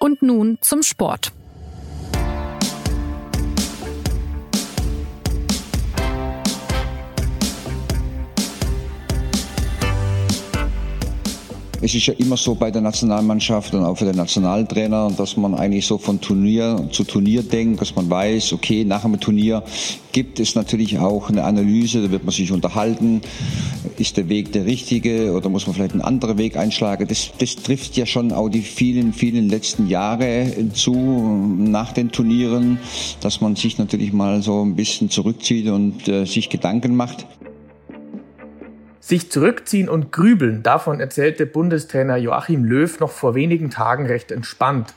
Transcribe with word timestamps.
Und 0.00 0.22
nun 0.22 0.58
zum 0.62 0.82
Sport. 0.82 1.30
Es 11.90 11.96
ist 11.96 12.06
ja 12.06 12.14
immer 12.18 12.36
so 12.36 12.54
bei 12.54 12.70
der 12.70 12.82
Nationalmannschaft 12.82 13.74
und 13.74 13.82
auch 13.82 13.98
für 13.98 14.04
den 14.04 14.14
Nationaltrainer, 14.14 15.10
dass 15.16 15.36
man 15.36 15.56
eigentlich 15.56 15.88
so 15.88 15.98
von 15.98 16.20
Turnier 16.20 16.88
zu 16.92 17.02
Turnier 17.02 17.42
denkt, 17.42 17.80
dass 17.80 17.96
man 17.96 18.08
weiß, 18.08 18.52
okay, 18.52 18.84
nach 18.84 19.04
einem 19.04 19.18
Turnier 19.18 19.64
gibt 20.12 20.38
es 20.38 20.54
natürlich 20.54 21.00
auch 21.00 21.30
eine 21.30 21.42
Analyse, 21.42 22.00
da 22.00 22.12
wird 22.12 22.22
man 22.22 22.32
sich 22.32 22.52
unterhalten, 22.52 23.22
ist 23.98 24.16
der 24.16 24.28
Weg 24.28 24.52
der 24.52 24.66
richtige 24.66 25.32
oder 25.32 25.48
muss 25.48 25.66
man 25.66 25.74
vielleicht 25.74 25.90
einen 25.90 26.02
anderen 26.02 26.38
Weg 26.38 26.56
einschlagen. 26.56 27.08
Das, 27.08 27.32
das 27.38 27.56
trifft 27.56 27.96
ja 27.96 28.06
schon 28.06 28.30
auch 28.30 28.48
die 28.48 28.62
vielen, 28.62 29.12
vielen 29.12 29.48
letzten 29.48 29.88
Jahre 29.88 30.46
zu 30.72 30.94
nach 30.94 31.92
den 31.92 32.12
Turnieren, 32.12 32.78
dass 33.20 33.40
man 33.40 33.56
sich 33.56 33.78
natürlich 33.78 34.12
mal 34.12 34.42
so 34.42 34.64
ein 34.64 34.76
bisschen 34.76 35.10
zurückzieht 35.10 35.66
und 35.66 36.06
äh, 36.06 36.24
sich 36.24 36.50
Gedanken 36.50 36.94
macht. 36.94 37.26
Sich 39.10 39.28
zurückziehen 39.28 39.88
und 39.88 40.12
grübeln, 40.12 40.62
davon 40.62 41.00
erzählte 41.00 41.44
Bundestrainer 41.44 42.16
Joachim 42.16 42.64
Löw 42.64 43.00
noch 43.00 43.10
vor 43.10 43.34
wenigen 43.34 43.68
Tagen 43.68 44.06
recht 44.06 44.30
entspannt. 44.30 44.94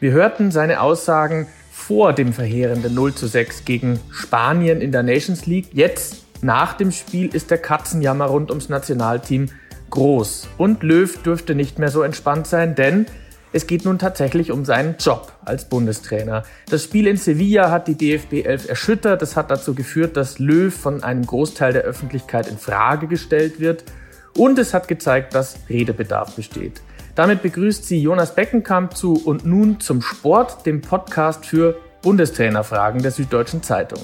Wir 0.00 0.12
hörten 0.12 0.50
seine 0.50 0.82
Aussagen 0.82 1.46
vor 1.72 2.12
dem 2.12 2.34
verheerenden 2.34 2.94
0 2.94 3.14
zu 3.14 3.26
6 3.26 3.64
gegen 3.64 4.00
Spanien 4.10 4.82
in 4.82 4.92
der 4.92 5.02
Nations 5.02 5.46
League. 5.46 5.68
Jetzt, 5.72 6.26
nach 6.42 6.74
dem 6.74 6.92
Spiel, 6.92 7.34
ist 7.34 7.50
der 7.50 7.56
Katzenjammer 7.56 8.26
rund 8.26 8.50
ums 8.50 8.68
Nationalteam 8.68 9.48
groß. 9.88 10.46
Und 10.58 10.82
Löw 10.82 11.16
dürfte 11.22 11.54
nicht 11.54 11.78
mehr 11.78 11.88
so 11.88 12.02
entspannt 12.02 12.46
sein, 12.46 12.74
denn 12.74 13.06
es 13.54 13.68
geht 13.68 13.84
nun 13.84 14.00
tatsächlich 14.00 14.50
um 14.50 14.64
seinen 14.64 14.96
Job 14.98 15.30
als 15.44 15.68
Bundestrainer. 15.68 16.42
Das 16.68 16.82
Spiel 16.82 17.06
in 17.06 17.16
Sevilla 17.16 17.70
hat 17.70 17.86
die 17.86 17.94
DFB 17.94 18.44
11 18.44 18.68
erschüttert. 18.68 19.22
Das 19.22 19.36
hat 19.36 19.48
dazu 19.48 19.76
geführt, 19.76 20.16
dass 20.16 20.40
Löw 20.40 20.74
von 20.74 21.04
einem 21.04 21.24
Großteil 21.24 21.72
der 21.72 21.82
Öffentlichkeit 21.82 22.48
in 22.48 22.58
Frage 22.58 23.06
gestellt 23.06 23.60
wird. 23.60 23.84
Und 24.36 24.58
es 24.58 24.74
hat 24.74 24.88
gezeigt, 24.88 25.36
dass 25.36 25.54
Redebedarf 25.68 26.34
besteht. 26.34 26.82
Damit 27.14 27.42
begrüßt 27.42 27.84
sie 27.84 28.02
Jonas 28.02 28.34
Beckenkamp 28.34 28.96
zu 28.96 29.22
und 29.24 29.46
nun 29.46 29.78
zum 29.78 30.02
Sport, 30.02 30.66
dem 30.66 30.80
Podcast 30.80 31.46
für 31.46 31.76
Bundestrainerfragen 32.02 33.02
der 33.02 33.12
Süddeutschen 33.12 33.62
Zeitung. 33.62 34.00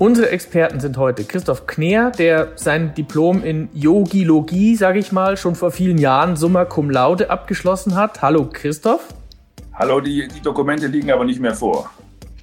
Unsere 0.00 0.30
Experten 0.30 0.80
sind 0.80 0.96
heute 0.96 1.22
Christoph 1.22 1.68
Kneer, 1.68 2.10
der 2.10 2.48
sein 2.56 2.94
Diplom 2.94 3.44
in 3.44 3.68
Yogilogie, 3.72 4.74
sage 4.74 4.98
ich 4.98 5.12
mal, 5.12 5.36
schon 5.36 5.54
vor 5.54 5.70
vielen 5.70 5.98
Jahren 5.98 6.34
summa 6.34 6.64
cum 6.64 6.90
laude 6.90 7.30
abgeschlossen 7.30 7.94
hat. 7.94 8.20
Hallo 8.20 8.48
Christoph. 8.52 9.06
Hallo, 9.72 10.00
die, 10.00 10.26
die 10.26 10.40
Dokumente 10.40 10.88
liegen 10.88 11.12
aber 11.12 11.24
nicht 11.24 11.38
mehr 11.38 11.54
vor. 11.54 11.90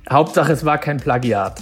Hauptsache, 0.10 0.54
es 0.54 0.64
war 0.64 0.78
kein 0.78 0.96
Plagiat. 0.96 1.62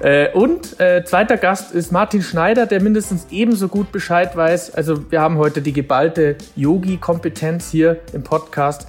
Äh, 0.00 0.32
und 0.32 0.78
äh, 0.78 1.02
zweiter 1.02 1.38
Gast 1.38 1.74
ist 1.74 1.92
Martin 1.92 2.20
Schneider, 2.20 2.66
der 2.66 2.82
mindestens 2.82 3.26
ebenso 3.30 3.68
gut 3.68 3.92
Bescheid 3.92 4.36
weiß. 4.36 4.74
Also 4.74 5.10
wir 5.10 5.22
haben 5.22 5.38
heute 5.38 5.62
die 5.62 5.72
geballte 5.72 6.36
Yogi-Kompetenz 6.56 7.70
hier 7.70 8.00
im 8.12 8.22
Podcast. 8.22 8.86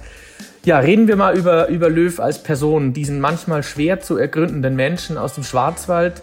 Ja, 0.64 0.78
reden 0.78 1.08
wir 1.08 1.16
mal 1.16 1.36
über, 1.36 1.68
über 1.68 1.90
Löw 1.90 2.20
als 2.20 2.40
Person, 2.40 2.92
diesen 2.92 3.20
manchmal 3.20 3.64
schwer 3.64 3.98
zu 3.98 4.16
ergründenden 4.16 4.76
Menschen 4.76 5.18
aus 5.18 5.34
dem 5.34 5.42
Schwarzwald, 5.42 6.22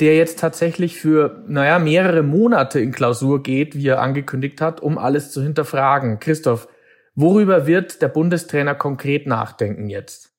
der 0.00 0.16
jetzt 0.16 0.40
tatsächlich 0.40 0.98
für, 0.98 1.44
naja, 1.46 1.78
mehrere 1.78 2.24
Monate 2.24 2.80
in 2.80 2.90
Klausur 2.90 3.44
geht, 3.44 3.76
wie 3.76 3.86
er 3.86 4.02
angekündigt 4.02 4.60
hat, 4.60 4.80
um 4.80 4.98
alles 4.98 5.30
zu 5.30 5.40
hinterfragen. 5.40 6.18
Christoph, 6.18 6.66
worüber 7.14 7.68
wird 7.68 8.02
der 8.02 8.08
Bundestrainer 8.08 8.74
konkret 8.74 9.28
nachdenken 9.28 9.88
jetzt? 9.88 10.32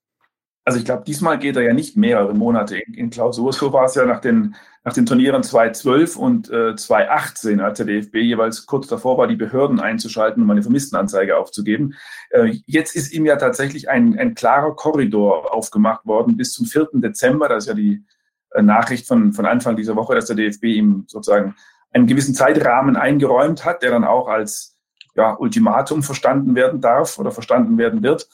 Also 0.65 0.79
ich 0.79 0.85
glaube, 0.85 1.05
diesmal 1.07 1.39
geht 1.39 1.55
er 1.55 1.61
ja 1.61 1.73
nicht 1.73 1.95
mehrere 1.95 2.33
Monate 2.33 2.77
in, 2.77 2.93
in 2.95 3.09
Klausur. 3.09 3.53
So 3.53 3.71
war 3.71 3.85
es 3.85 3.95
ja 3.95 4.05
nach 4.05 4.19
den, 4.19 4.55
nach 4.87 4.93
den 4.93 5.05
Turnieren 5.05 5.43
2012 5.43 6.15
und 6.15 6.49
äh, 6.49 6.73
2018, 6.73 7.59
als 7.59 7.79
der 7.79 7.87
DFB 7.87 8.15
jeweils 8.19 8.65
kurz 8.65 8.87
davor 8.87 9.17
war, 9.17 9.27
die 9.27 9.35
Behörden 9.35 9.81
einzuschalten, 9.81 10.41
um 10.41 10.49
eine 10.49 10.61
Vermisstenanzeige 10.61 11.35
aufzugeben. 11.35 11.95
Äh, 12.29 12.59
jetzt 12.67 12.95
ist 12.95 13.11
ihm 13.11 13.25
ja 13.25 13.35
tatsächlich 13.35 13.89
ein, 13.89 14.17
ein 14.17 14.33
klarer 14.33 14.77
Korridor 14.77 15.53
aufgemacht 15.53 16.05
worden 16.05 16.37
bis 16.37 16.53
zum 16.53 16.67
4. 16.67 16.87
Dezember. 16.93 17.49
Das 17.49 17.65
ist 17.65 17.67
ja 17.67 17.73
die 17.73 18.05
äh, 18.51 18.61
Nachricht 18.61 19.05
von, 19.05 19.33
von 19.33 19.45
Anfang 19.45 19.75
dieser 19.75 19.97
Woche, 19.97 20.15
dass 20.15 20.27
der 20.27 20.37
DFB 20.37 20.63
ihm 20.63 21.03
sozusagen 21.07 21.55
einen 21.91 22.07
gewissen 22.07 22.33
Zeitrahmen 22.33 22.95
eingeräumt 22.95 23.65
hat, 23.65 23.83
der 23.83 23.91
dann 23.91 24.05
auch 24.05 24.29
als 24.29 24.77
ja, 25.15 25.35
Ultimatum 25.37 26.01
verstanden 26.01 26.55
werden 26.55 26.79
darf 26.79 27.19
oder 27.19 27.31
verstanden 27.31 27.77
werden 27.77 28.03
wird. 28.03 28.29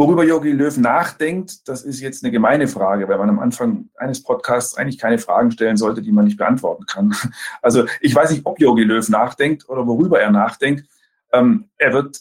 Worüber 0.00 0.24
Jogi 0.24 0.52
Löw 0.52 0.74
nachdenkt, 0.78 1.68
das 1.68 1.82
ist 1.82 2.00
jetzt 2.00 2.24
eine 2.24 2.32
gemeine 2.32 2.68
Frage, 2.68 3.06
weil 3.06 3.18
man 3.18 3.28
am 3.28 3.38
Anfang 3.38 3.90
eines 3.98 4.22
Podcasts 4.22 4.74
eigentlich 4.74 4.96
keine 4.96 5.18
Fragen 5.18 5.50
stellen 5.50 5.76
sollte, 5.76 6.00
die 6.00 6.10
man 6.10 6.24
nicht 6.24 6.38
beantworten 6.38 6.86
kann. 6.86 7.14
Also 7.60 7.84
ich 8.00 8.14
weiß 8.14 8.30
nicht, 8.30 8.46
ob 8.46 8.58
Jogi 8.58 8.82
Löw 8.82 9.06
nachdenkt 9.10 9.68
oder 9.68 9.86
worüber 9.86 10.18
er 10.18 10.30
nachdenkt. 10.30 10.88
Ähm, 11.34 11.68
er 11.76 11.92
wird, 11.92 12.18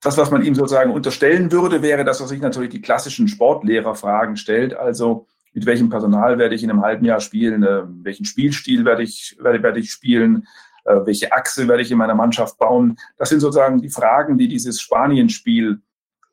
das, 0.00 0.18
was 0.18 0.32
man 0.32 0.42
ihm 0.44 0.56
sozusagen 0.56 0.90
unterstellen 0.90 1.52
würde, 1.52 1.80
wäre, 1.80 2.04
dass 2.04 2.18
er 2.18 2.26
sich 2.26 2.40
natürlich 2.40 2.70
die 2.70 2.82
klassischen 2.82 3.28
Sportlehrerfragen 3.28 4.36
stellt. 4.36 4.74
Also 4.74 5.28
mit 5.52 5.64
welchem 5.64 5.90
Personal 5.90 6.38
werde 6.38 6.56
ich 6.56 6.64
in 6.64 6.70
einem 6.70 6.82
halben 6.82 7.04
Jahr 7.04 7.20
spielen? 7.20 7.62
Äh, 7.62 7.82
welchen 8.02 8.24
Spielstil 8.24 8.84
werde 8.84 9.04
ich, 9.04 9.36
werde, 9.40 9.62
werde 9.62 9.78
ich 9.78 9.92
spielen? 9.92 10.48
Äh, 10.84 10.96
welche 11.04 11.32
Achse 11.32 11.68
werde 11.68 11.84
ich 11.84 11.92
in 11.92 11.98
meiner 11.98 12.16
Mannschaft 12.16 12.58
bauen? 12.58 12.98
Das 13.16 13.28
sind 13.28 13.38
sozusagen 13.38 13.80
die 13.80 13.90
Fragen, 13.90 14.38
die 14.38 14.48
dieses 14.48 14.80
Spanienspiel 14.80 15.82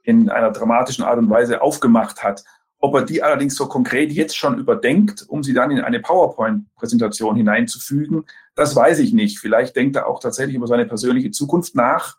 in 0.09 0.29
einer 0.29 0.51
dramatischen 0.51 1.03
Art 1.03 1.19
und 1.19 1.29
Weise 1.29 1.61
aufgemacht 1.61 2.23
hat. 2.23 2.43
Ob 2.79 2.95
er 2.95 3.03
die 3.03 3.21
allerdings 3.21 3.55
so 3.55 3.67
konkret 3.67 4.11
jetzt 4.11 4.35
schon 4.35 4.57
überdenkt, 4.57 5.25
um 5.27 5.43
sie 5.43 5.53
dann 5.53 5.69
in 5.69 5.81
eine 5.81 5.99
PowerPoint-Präsentation 5.99 7.35
hineinzufügen, 7.35 8.25
das 8.55 8.75
weiß 8.75 8.99
ich 8.99 9.13
nicht. 9.13 9.39
Vielleicht 9.39 9.75
denkt 9.75 9.95
er 9.97 10.07
auch 10.07 10.19
tatsächlich 10.19 10.55
über 10.55 10.67
seine 10.67 10.85
persönliche 10.85 11.31
Zukunft 11.31 11.75
nach. 11.75 12.17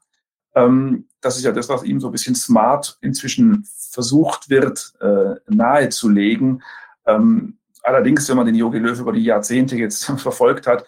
Ähm, 0.54 1.08
das 1.20 1.36
ist 1.36 1.44
ja 1.44 1.52
das, 1.52 1.68
was 1.68 1.82
ihm 1.82 1.98
so 1.98 2.08
ein 2.08 2.12
bisschen 2.12 2.34
smart 2.34 2.98
inzwischen 3.00 3.64
versucht 3.90 4.50
wird, 4.50 4.92
äh, 5.00 5.34
nahezulegen. 5.48 6.62
Ähm, 7.06 7.58
allerdings, 7.82 8.28
wenn 8.28 8.36
man 8.36 8.46
den 8.46 8.54
Jogi 8.54 8.78
Löw 8.78 9.00
über 9.00 9.12
die 9.12 9.24
Jahrzehnte 9.24 9.76
jetzt 9.76 10.04
verfolgt 10.18 10.66
hat, 10.66 10.84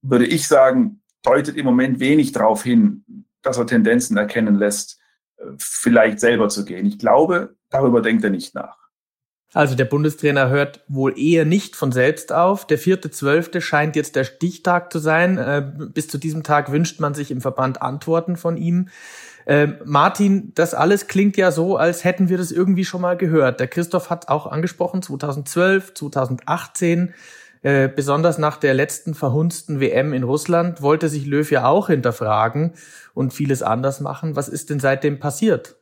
würde 0.00 0.26
ich 0.26 0.48
sagen, 0.48 1.02
deutet 1.22 1.56
im 1.56 1.66
Moment 1.66 2.00
wenig 2.00 2.32
darauf 2.32 2.62
hin, 2.62 3.04
dass 3.42 3.58
er 3.58 3.66
Tendenzen 3.66 4.16
erkennen 4.16 4.54
lässt, 4.54 5.01
vielleicht 5.58 6.20
selber 6.20 6.48
zu 6.48 6.64
gehen. 6.64 6.86
Ich 6.86 6.98
glaube, 6.98 7.54
darüber 7.70 8.02
denkt 8.02 8.24
er 8.24 8.30
nicht 8.30 8.54
nach. 8.54 8.82
Also 9.54 9.74
der 9.74 9.84
Bundestrainer 9.84 10.48
hört 10.48 10.82
wohl 10.88 11.18
eher 11.18 11.44
nicht 11.44 11.76
von 11.76 11.92
selbst 11.92 12.32
auf. 12.32 12.66
Der 12.66 12.78
vierte 12.78 13.10
Zwölfte 13.10 13.60
scheint 13.60 13.96
jetzt 13.96 14.16
der 14.16 14.24
Stichtag 14.24 14.90
zu 14.90 14.98
sein. 14.98 15.36
Äh, 15.36 15.62
bis 15.92 16.08
zu 16.08 16.16
diesem 16.16 16.42
Tag 16.42 16.72
wünscht 16.72 17.00
man 17.00 17.12
sich 17.12 17.30
im 17.30 17.42
Verband 17.42 17.82
Antworten 17.82 18.36
von 18.36 18.56
ihm. 18.56 18.88
Äh, 19.44 19.68
Martin, 19.84 20.52
das 20.54 20.72
alles 20.72 21.06
klingt 21.06 21.36
ja 21.36 21.50
so, 21.50 21.76
als 21.76 22.04
hätten 22.04 22.30
wir 22.30 22.38
das 22.38 22.50
irgendwie 22.50 22.86
schon 22.86 23.02
mal 23.02 23.16
gehört. 23.16 23.60
Der 23.60 23.68
Christoph 23.68 24.08
hat 24.08 24.28
auch 24.28 24.46
angesprochen, 24.46 25.02
2012, 25.02 25.94
2018 25.94 27.12
äh, 27.62 27.88
besonders 27.88 28.38
nach 28.38 28.56
der 28.56 28.74
letzten 28.74 29.14
verhunzten 29.14 29.80
WM 29.80 30.12
in 30.12 30.24
Russland 30.24 30.82
wollte 30.82 31.08
sich 31.08 31.26
Löw 31.26 31.48
ja 31.50 31.66
auch 31.66 31.86
hinterfragen 31.86 32.74
und 33.14 33.32
vieles 33.32 33.62
anders 33.62 34.00
machen. 34.00 34.36
Was 34.36 34.48
ist 34.48 34.70
denn 34.70 34.80
seitdem 34.80 35.20
passiert? 35.20 35.76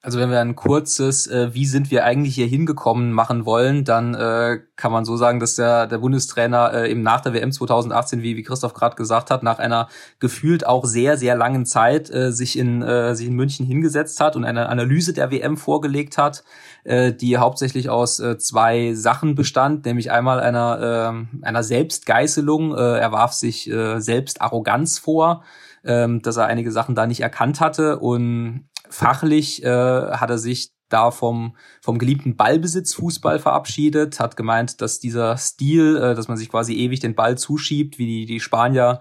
Also 0.00 0.20
wenn 0.20 0.30
wir 0.30 0.40
ein 0.40 0.54
kurzes, 0.54 1.26
äh, 1.26 1.52
wie 1.54 1.66
sind 1.66 1.90
wir 1.90 2.04
eigentlich 2.04 2.36
hier 2.36 2.46
hingekommen 2.46 3.10
machen 3.10 3.46
wollen, 3.46 3.82
dann 3.84 4.14
äh, 4.14 4.60
kann 4.76 4.92
man 4.92 5.04
so 5.04 5.16
sagen, 5.16 5.40
dass 5.40 5.56
der, 5.56 5.88
der 5.88 5.98
Bundestrainer 5.98 6.72
äh, 6.72 6.90
eben 6.90 7.02
nach 7.02 7.20
der 7.20 7.32
WM 7.32 7.50
2018, 7.50 8.22
wie, 8.22 8.36
wie 8.36 8.44
Christoph 8.44 8.74
gerade 8.74 8.94
gesagt 8.94 9.32
hat, 9.32 9.42
nach 9.42 9.58
einer 9.58 9.88
gefühlt 10.20 10.64
auch 10.64 10.84
sehr, 10.84 11.16
sehr 11.16 11.34
langen 11.34 11.66
Zeit 11.66 12.10
äh, 12.10 12.30
sich, 12.30 12.56
in, 12.56 12.80
äh, 12.80 13.16
sich 13.16 13.26
in 13.26 13.34
München 13.34 13.66
hingesetzt 13.66 14.20
hat 14.20 14.36
und 14.36 14.44
eine 14.44 14.68
Analyse 14.68 15.14
der 15.14 15.32
WM 15.32 15.56
vorgelegt 15.56 16.16
hat, 16.16 16.44
äh, 16.84 17.12
die 17.12 17.38
hauptsächlich 17.38 17.90
aus 17.90 18.20
äh, 18.20 18.38
zwei 18.38 18.94
Sachen 18.94 19.34
bestand, 19.34 19.84
nämlich 19.84 20.10
einmal 20.10 20.40
einer, 20.40 21.26
äh, 21.42 21.46
einer 21.46 21.62
Selbstgeißelung. 21.62 22.74
Äh, 22.76 22.98
er 22.98 23.12
warf 23.12 23.32
sich 23.32 23.70
äh, 23.70 24.00
selbst 24.00 24.40
Arroganz 24.42 24.98
vor, 24.98 25.44
äh, 25.82 26.08
dass 26.20 26.36
er 26.36 26.46
einige 26.46 26.72
Sachen 26.72 26.94
da 26.94 27.06
nicht 27.06 27.20
erkannt 27.20 27.60
hatte 27.60 27.98
und 27.98 28.68
Fachlich 28.90 29.62
äh, 29.62 29.68
hat 29.68 30.30
er 30.30 30.38
sich 30.38 30.72
da 30.88 31.10
vom, 31.10 31.56
vom 31.82 31.98
geliebten 31.98 32.36
Ballbesitz 32.36 32.94
Fußball 32.94 33.38
verabschiedet, 33.38 34.20
hat 34.20 34.36
gemeint, 34.36 34.80
dass 34.80 35.00
dieser 35.00 35.36
Stil, 35.36 35.96
äh, 35.96 36.14
dass 36.14 36.28
man 36.28 36.36
sich 36.36 36.48
quasi 36.48 36.74
ewig 36.74 37.00
den 37.00 37.14
Ball 37.14 37.36
zuschiebt, 37.36 37.98
wie 37.98 38.06
die, 38.06 38.26
die 38.26 38.40
Spanier 38.40 39.00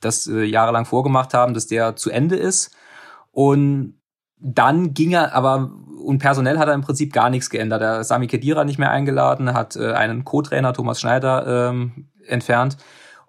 das 0.00 0.26
äh, 0.26 0.44
jahrelang 0.44 0.84
vorgemacht 0.84 1.34
haben, 1.34 1.54
dass 1.54 1.66
der 1.66 1.96
zu 1.96 2.10
Ende 2.10 2.36
ist. 2.36 2.74
Und 3.32 4.00
dann 4.42 4.92
ging 4.92 5.12
er 5.12 5.34
aber, 5.34 5.70
und 6.04 6.18
personell 6.18 6.58
hat 6.58 6.68
er 6.68 6.74
im 6.74 6.82
Prinzip 6.82 7.12
gar 7.12 7.30
nichts 7.30 7.48
geändert. 7.48 7.80
Er 7.80 8.04
Sami 8.04 8.26
Kedira 8.26 8.64
nicht 8.64 8.78
mehr 8.78 8.90
eingeladen, 8.90 9.54
hat 9.54 9.76
äh, 9.76 9.92
einen 9.92 10.24
Co-Trainer 10.24 10.72
Thomas 10.72 11.00
Schneider 11.00 11.70
ähm, 11.70 12.08
entfernt 12.26 12.76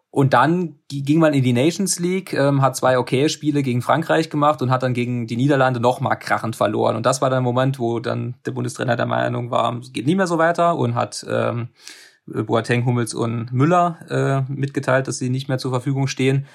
Und 0.10 0.34
dann 0.34 0.76
ging 0.90 1.20
man 1.20 1.34
in 1.34 1.44
die 1.44 1.54
Nations 1.54 2.00
League, 2.00 2.34
ähm, 2.34 2.62
hat 2.62 2.76
zwei 2.76 3.00
okay 3.00 3.30
Spiele 3.30 3.64
gegen 3.64 3.82
Frankreich 3.82 4.30
gemacht 4.30 4.62
und 4.62 4.70
hat 4.70 4.84
dann 4.84 4.94
gegen 4.94 5.26
die 5.26 5.38
Niederlande 5.38 5.80
noch 5.80 6.02
mal 6.02 6.16
krachend 6.16 6.56
verloren. 6.56 6.96
Und 6.96 7.06
das 7.06 7.22
war 7.22 7.32
der 7.32 7.42
Moment, 7.42 7.80
wo 7.80 8.00
dann 8.00 8.36
der 8.46 8.52
Bundestrainer 8.52 8.96
der 8.96 9.08
Meinung 9.08 9.50
war, 9.50 9.76
es 9.80 9.92
geht 9.92 10.06
nie 10.06 10.16
mehr 10.16 10.28
so 10.28 10.38
weiter 10.38 10.78
und 10.78 10.94
hat 10.94 11.26
ähm, 11.28 11.70
Boateng, 12.28 12.86
Hummels 12.86 13.14
und 13.16 13.52
Müller 13.52 14.46
äh, 14.48 14.52
mitgeteilt, 14.52 15.08
dass 15.08 15.18
sie 15.18 15.30
nicht 15.30 15.48
mehr 15.48 15.58
zur 15.58 15.72
Verfügung 15.72 16.08
stehen. 16.08 16.46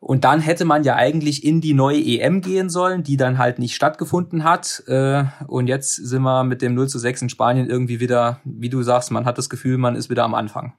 Und 0.00 0.24
dann 0.24 0.40
hätte 0.40 0.64
man 0.64 0.84
ja 0.84 0.94
eigentlich 0.94 1.44
in 1.44 1.60
die 1.60 1.74
neue 1.74 1.98
EM 1.98 2.40
gehen 2.40 2.70
sollen, 2.70 3.02
die 3.02 3.16
dann 3.16 3.36
halt 3.36 3.58
nicht 3.58 3.74
stattgefunden 3.74 4.44
hat. 4.44 4.84
Äh, 4.86 5.24
und 5.48 5.66
jetzt 5.66 5.96
sind 5.96 6.22
wir 6.22 6.44
mit 6.44 6.62
dem 6.62 6.74
0 6.74 6.88
zu 6.88 6.98
6 6.98 7.22
in 7.22 7.28
Spanien 7.28 7.68
irgendwie 7.68 7.98
wieder, 7.98 8.40
wie 8.44 8.68
du 8.68 8.82
sagst, 8.82 9.10
man 9.10 9.24
hat 9.24 9.38
das 9.38 9.48
Gefühl, 9.48 9.76
man 9.76 9.96
ist 9.96 10.08
wieder 10.08 10.24
am 10.24 10.34
Anfang. 10.34 10.74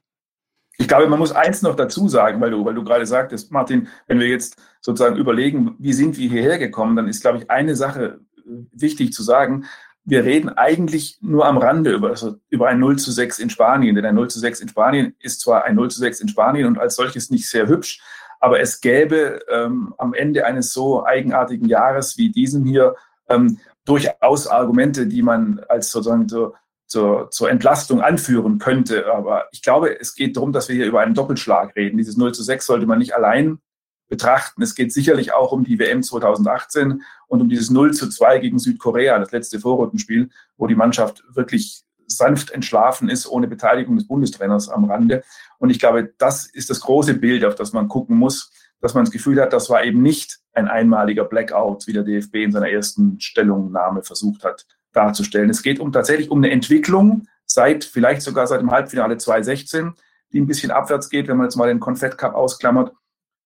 Ich 0.77 0.87
glaube, 0.87 1.07
man 1.07 1.19
muss 1.19 1.33
eins 1.33 1.61
noch 1.61 1.75
dazu 1.75 2.07
sagen, 2.07 2.39
weil 2.39 2.51
du, 2.51 2.63
weil 2.63 2.73
du 2.73 2.85
gerade 2.85 3.05
sagtest, 3.05 3.51
Martin, 3.51 3.89
wenn 4.07 4.19
wir 4.19 4.27
jetzt 4.27 4.55
sozusagen 4.79 5.17
überlegen, 5.17 5.75
wie 5.77 5.91
sind 5.91 6.17
wir 6.17 6.29
hierher 6.29 6.57
gekommen, 6.57 6.95
dann 6.95 7.09
ist, 7.09 7.19
glaube 7.19 7.39
ich, 7.39 7.51
eine 7.51 7.75
Sache 7.75 8.21
äh, 8.37 8.51
wichtig 8.71 9.11
zu 9.11 9.21
sagen. 9.21 9.65
Wir 10.05 10.23
reden 10.23 10.47
eigentlich 10.47 11.19
nur 11.21 11.45
am 11.45 11.57
Rande 11.57 11.91
über, 11.91 12.11
also 12.11 12.37
über 12.49 12.69
ein 12.69 12.79
0 12.79 12.97
zu 12.97 13.11
6 13.11 13.39
in 13.39 13.49
Spanien. 13.49 13.95
Denn 13.95 14.05
ein 14.05 14.15
0 14.15 14.29
zu 14.29 14.39
6 14.39 14.61
in 14.61 14.69
Spanien 14.69 15.13
ist 15.19 15.41
zwar 15.41 15.65
ein 15.65 15.75
0 15.75 15.91
zu 15.91 15.99
6 15.99 16.21
in 16.21 16.29
Spanien 16.29 16.65
und 16.65 16.79
als 16.79 16.95
solches 16.95 17.29
nicht 17.29 17.49
sehr 17.49 17.67
hübsch, 17.67 17.99
aber 18.39 18.59
es 18.59 18.81
gäbe 18.81 19.41
ähm, 19.49 19.93
am 19.97 20.13
Ende 20.13 20.45
eines 20.45 20.73
so 20.73 21.05
eigenartigen 21.05 21.67
Jahres 21.67 22.17
wie 22.17 22.29
diesem 22.29 22.65
hier 22.65 22.95
ähm, 23.27 23.59
durchaus 23.85 24.47
Argumente, 24.47 25.07
die 25.07 25.21
man 25.21 25.59
als 25.67 25.91
sozusagen 25.91 26.27
so, 26.29 26.55
zur, 26.85 27.29
zur 27.31 27.49
Entlastung 27.49 28.01
anführen 28.01 28.57
könnte. 28.57 29.11
Aber 29.13 29.47
ich 29.51 29.61
glaube, 29.61 29.99
es 29.99 30.15
geht 30.15 30.35
darum, 30.35 30.53
dass 30.53 30.69
wir 30.69 30.75
hier 30.75 30.87
über 30.87 31.01
einen 31.01 31.13
Doppelschlag 31.13 31.75
reden. 31.75 31.97
Dieses 31.97 32.17
0 32.17 32.33
zu 32.33 32.43
6 32.43 32.65
sollte 32.65 32.85
man 32.85 32.99
nicht 32.99 33.15
allein 33.15 33.59
betrachten. 34.07 34.61
Es 34.61 34.73
geht 34.73 34.91
sicherlich 34.91 35.33
auch 35.33 35.51
um 35.51 35.63
die 35.63 35.77
WM 35.77 36.01
2018 36.01 37.03
und 37.27 37.41
um 37.41 37.47
dieses 37.47 37.69
0 37.69 37.93
zu 37.93 38.09
2 38.09 38.39
gegen 38.39 38.57
Südkorea, 38.57 39.19
das 39.19 39.31
letzte 39.31 39.59
Vorrundenspiel, 39.59 40.29
wo 40.57 40.65
die 40.65 40.75
Mannschaft 40.75 41.23
wirklich 41.29 41.83
sanft 42.09 42.51
entschlafen 42.51 43.09
ist, 43.09 43.27
ohne 43.27 43.47
Beteiligung 43.47 43.95
des 43.95 44.07
Bundestrainers 44.07 44.69
am 44.69 44.85
Rande. 44.85 45.23
Und 45.59 45.69
ich 45.69 45.79
glaube, 45.79 46.13
das 46.17 46.45
ist 46.45 46.69
das 46.69 46.81
große 46.81 47.13
Bild, 47.15 47.45
auf 47.45 47.55
das 47.55 47.73
man 47.73 47.87
gucken 47.87 48.17
muss, 48.17 48.51
dass 48.81 48.93
man 48.93 49.05
das 49.05 49.11
Gefühl 49.11 49.41
hat, 49.41 49.53
das 49.53 49.69
war 49.69 49.83
eben 49.83 50.01
nicht 50.01 50.39
ein 50.53 50.67
einmaliger 50.67 51.25
Blackout, 51.25 51.87
wie 51.87 51.93
der 51.93 52.03
DFB 52.03 52.35
in 52.35 52.51
seiner 52.51 52.69
ersten 52.69 53.19
Stellungnahme 53.19 54.03
versucht 54.03 54.43
hat 54.43 54.65
darzustellen. 54.91 55.49
Es 55.49 55.61
geht 55.61 55.79
um 55.79 55.91
tatsächlich 55.91 56.31
um 56.31 56.39
eine 56.39 56.51
Entwicklung 56.51 57.27
seit, 57.45 57.83
vielleicht 57.83 58.21
sogar 58.21 58.47
seit 58.47 58.61
dem 58.61 58.71
Halbfinale 58.71 59.17
2016, 59.17 59.93
die 60.33 60.41
ein 60.41 60.47
bisschen 60.47 60.71
abwärts 60.71 61.09
geht, 61.09 61.27
wenn 61.27 61.37
man 61.37 61.45
jetzt 61.45 61.55
mal 61.55 61.67
den 61.67 61.79
Confed 61.79 62.17
Cup 62.17 62.35
ausklammert. 62.35 62.93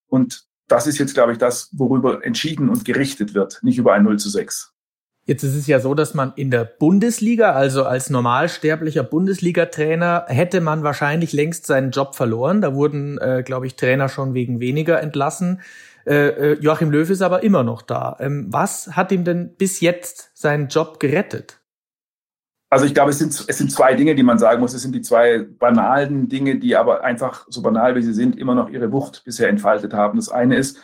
Und 0.07 0.45
das 0.67 0.87
ist 0.87 0.97
jetzt, 0.97 1.13
glaube 1.13 1.33
ich, 1.33 1.37
das, 1.37 1.69
worüber 1.73 2.25
entschieden 2.25 2.69
und 2.69 2.85
gerichtet 2.85 3.33
wird, 3.33 3.59
nicht 3.63 3.77
über 3.77 3.93
ein 3.93 4.03
0 4.03 4.19
zu 4.19 4.29
6. 4.29 4.72
Jetzt 5.25 5.43
ist 5.43 5.55
es 5.55 5.67
ja 5.67 5.79
so, 5.79 5.93
dass 5.93 6.13
man 6.13 6.33
in 6.35 6.51
der 6.51 6.65
Bundesliga, 6.65 7.53
also 7.53 7.85
als 7.85 8.09
normalsterblicher 8.09 9.03
Bundesliga-Trainer, 9.03 10.25
hätte 10.27 10.59
man 10.59 10.83
wahrscheinlich 10.83 11.31
längst 11.31 11.65
seinen 11.65 11.91
Job 11.91 12.15
verloren. 12.15 12.59
Da 12.59 12.75
wurden, 12.75 13.17
äh, 13.19 13.41
glaube 13.45 13.67
ich, 13.67 13.77
Trainer 13.77 14.09
schon 14.09 14.33
wegen 14.33 14.59
weniger 14.59 15.01
entlassen. 15.01 15.61
Äh, 16.05 16.27
äh, 16.27 16.59
Joachim 16.59 16.91
Löw 16.91 17.09
ist 17.09 17.21
aber 17.21 17.41
immer 17.41 17.63
noch 17.63 17.81
da. 17.81 18.17
Ähm, 18.19 18.47
was 18.49 18.97
hat 18.97 19.13
ihm 19.13 19.23
denn 19.23 19.55
bis 19.55 19.79
jetzt 19.79 20.31
seinen 20.33 20.67
Job 20.67 20.99
gerettet? 20.99 21.61
Also 22.69 22.85
ich 22.85 22.93
glaube, 22.93 23.11
es 23.11 23.19
sind, 23.19 23.45
es 23.47 23.57
sind 23.57 23.71
zwei 23.71 23.93
Dinge, 23.93 24.15
die 24.15 24.23
man 24.23 24.39
sagen 24.39 24.59
muss. 24.59 24.73
Es 24.73 24.81
sind 24.81 24.93
die 24.93 25.01
zwei 25.01 25.39
banalen 25.39 26.27
Dinge, 26.27 26.59
die 26.59 26.75
aber 26.75 27.03
einfach, 27.03 27.45
so 27.49 27.61
banal 27.61 27.95
wie 27.95 28.01
sie 28.01 28.13
sind, 28.13 28.37
immer 28.37 28.55
noch 28.55 28.69
ihre 28.69 28.91
Wucht 28.91 29.23
bisher 29.23 29.47
entfaltet 29.47 29.93
haben. 29.93 30.17
Das 30.17 30.27
eine 30.27 30.57
ist, 30.57 30.79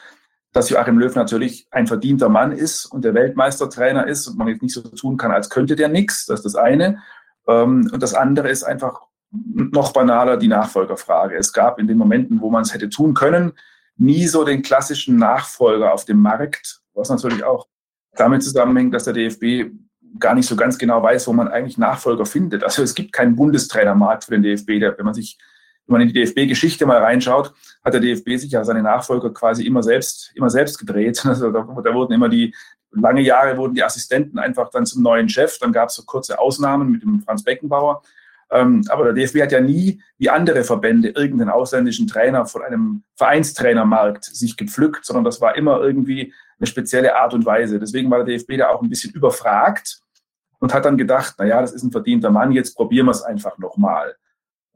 dass 0.52 0.70
Joachim 0.70 0.98
Löw 0.98 1.14
natürlich 1.16 1.68
ein 1.72 1.88
verdienter 1.88 2.30
Mann 2.30 2.52
ist 2.52 2.86
und 2.86 3.06
der 3.06 3.14
Weltmeistertrainer 3.14 4.08
ist 4.08 4.28
und 4.28 4.38
man 4.38 4.48
jetzt 4.48 4.62
nicht 4.62 4.74
so 4.74 4.82
tun 4.82 5.18
kann, 5.18 5.32
als 5.32 5.50
könnte 5.50 5.76
der 5.76 5.90
nichts. 5.90 6.26
Das 6.26 6.40
ist 6.40 6.46
das 6.46 6.56
eine. 6.56 7.02
Ähm, 7.48 7.90
und 7.92 8.02
das 8.02 8.14
andere 8.14 8.50
ist 8.50 8.64
einfach 8.64 9.02
noch 9.32 9.94
banaler 9.94 10.38
die 10.38 10.48
Nachfolgerfrage. 10.48 11.36
Es 11.36 11.54
gab 11.54 11.80
in 11.80 11.88
den 11.88 11.98
Momenten, 11.98 12.42
wo 12.42 12.50
man 12.50 12.64
es 12.64 12.74
hätte 12.74 12.90
tun 12.90 13.14
können, 13.14 13.54
nie 13.96 14.26
so 14.26 14.44
den 14.44 14.64
klassischen 14.64 15.18
Nachfolger 15.18 15.94
auf 15.94 16.06
dem 16.06 16.22
Markt, 16.22 16.82
was 16.94 17.10
natürlich 17.10 17.44
auch 17.44 17.68
damit 18.14 18.44
zusammenhängt, 18.44 18.94
dass 18.94 19.04
der 19.04 19.14
DFB 19.14 19.72
gar 20.18 20.34
nicht 20.34 20.48
so 20.48 20.56
ganz 20.56 20.78
genau 20.78 21.04
weiß, 21.04 21.28
wo 21.28 21.34
man 21.34 21.48
eigentlich 21.48 21.78
Nachfolger 21.78 22.26
findet. 22.26 22.64
Also 22.64 22.82
es 22.82 22.96
gibt 22.96 23.14
keinen 23.14 23.36
Bundestrainermarkt 23.36 24.26
für 24.26 24.32
den 24.32 24.42
DFB, 24.42 24.80
der, 24.80 24.98
wenn 24.98 25.06
man 25.06 25.14
sich 25.14 25.38
wenn 25.90 25.94
man 25.94 26.02
in 26.02 26.14
die 26.14 26.22
DFB-Geschichte 26.22 26.86
mal 26.86 27.00
reinschaut, 27.00 27.52
hat 27.84 27.94
der 27.94 28.00
DFB 28.00 28.38
sich 28.38 28.52
ja 28.52 28.64
seine 28.64 28.84
Nachfolger 28.84 29.32
quasi 29.34 29.66
immer 29.66 29.82
selbst, 29.82 30.32
immer 30.36 30.50
selbst 30.50 30.78
gedreht. 30.78 31.24
Also 31.30 31.52
da, 31.52 31.62
da 31.62 31.94
wurden 31.94 32.14
immer 32.14 32.30
die, 32.30 32.54
lange 32.92 33.22
Jahre 33.22 33.58
wurden 33.58 33.74
die 33.74 33.84
Assistenten 33.84 34.38
einfach 34.38 34.70
dann 34.70 34.86
zum 34.86 35.02
neuen 35.02 35.30
Chef. 35.30 35.58
Dann 35.60 35.72
gab 35.72 35.90
es 35.90 35.96
so 35.96 36.04
kurze 36.04 36.40
Ausnahmen 36.40 36.92
mit 36.92 37.02
dem 37.02 37.22
Franz 37.22 37.44
Beckenbauer. 37.44 38.04
Ähm, 38.52 38.84
aber 38.90 39.06
der 39.06 39.14
DFB 39.14 39.42
hat 39.42 39.52
ja 39.52 39.62
nie, 39.62 40.02
wie 40.18 40.30
andere 40.30 40.64
Verbände, 40.64 41.10
irgendeinen 41.10 41.50
ausländischen 41.50 42.08
Trainer 42.08 42.46
von 42.46 42.64
einem 42.64 43.04
Vereinstrainermarkt 43.16 44.26
sich 44.26 44.58
gepflückt, 44.58 45.06
sondern 45.06 45.24
das 45.24 45.42
war 45.42 45.56
immer 45.56 45.80
irgendwie 45.80 46.34
eine 46.60 46.68
spezielle 46.68 47.16
Art 47.16 47.34
und 47.34 47.46
Weise. 47.46 47.80
Deswegen 47.80 48.10
war 48.12 48.24
der 48.24 48.38
DFB 48.38 48.58
da 48.58 48.70
auch 48.70 48.82
ein 48.82 48.90
bisschen 48.90 49.14
überfragt 49.14 50.02
und 50.60 50.74
hat 50.74 50.86
dann 50.86 50.98
gedacht, 50.98 51.36
na 51.38 51.46
ja, 51.46 51.62
das 51.62 51.74
ist 51.74 51.84
ein 51.84 51.92
verdienter 51.92 52.32
Mann, 52.32 52.52
jetzt 52.52 52.76
probieren 52.76 53.08
wir 53.08 53.12
es 53.12 53.24
einfach 53.24 53.58
nochmal. 53.58 54.16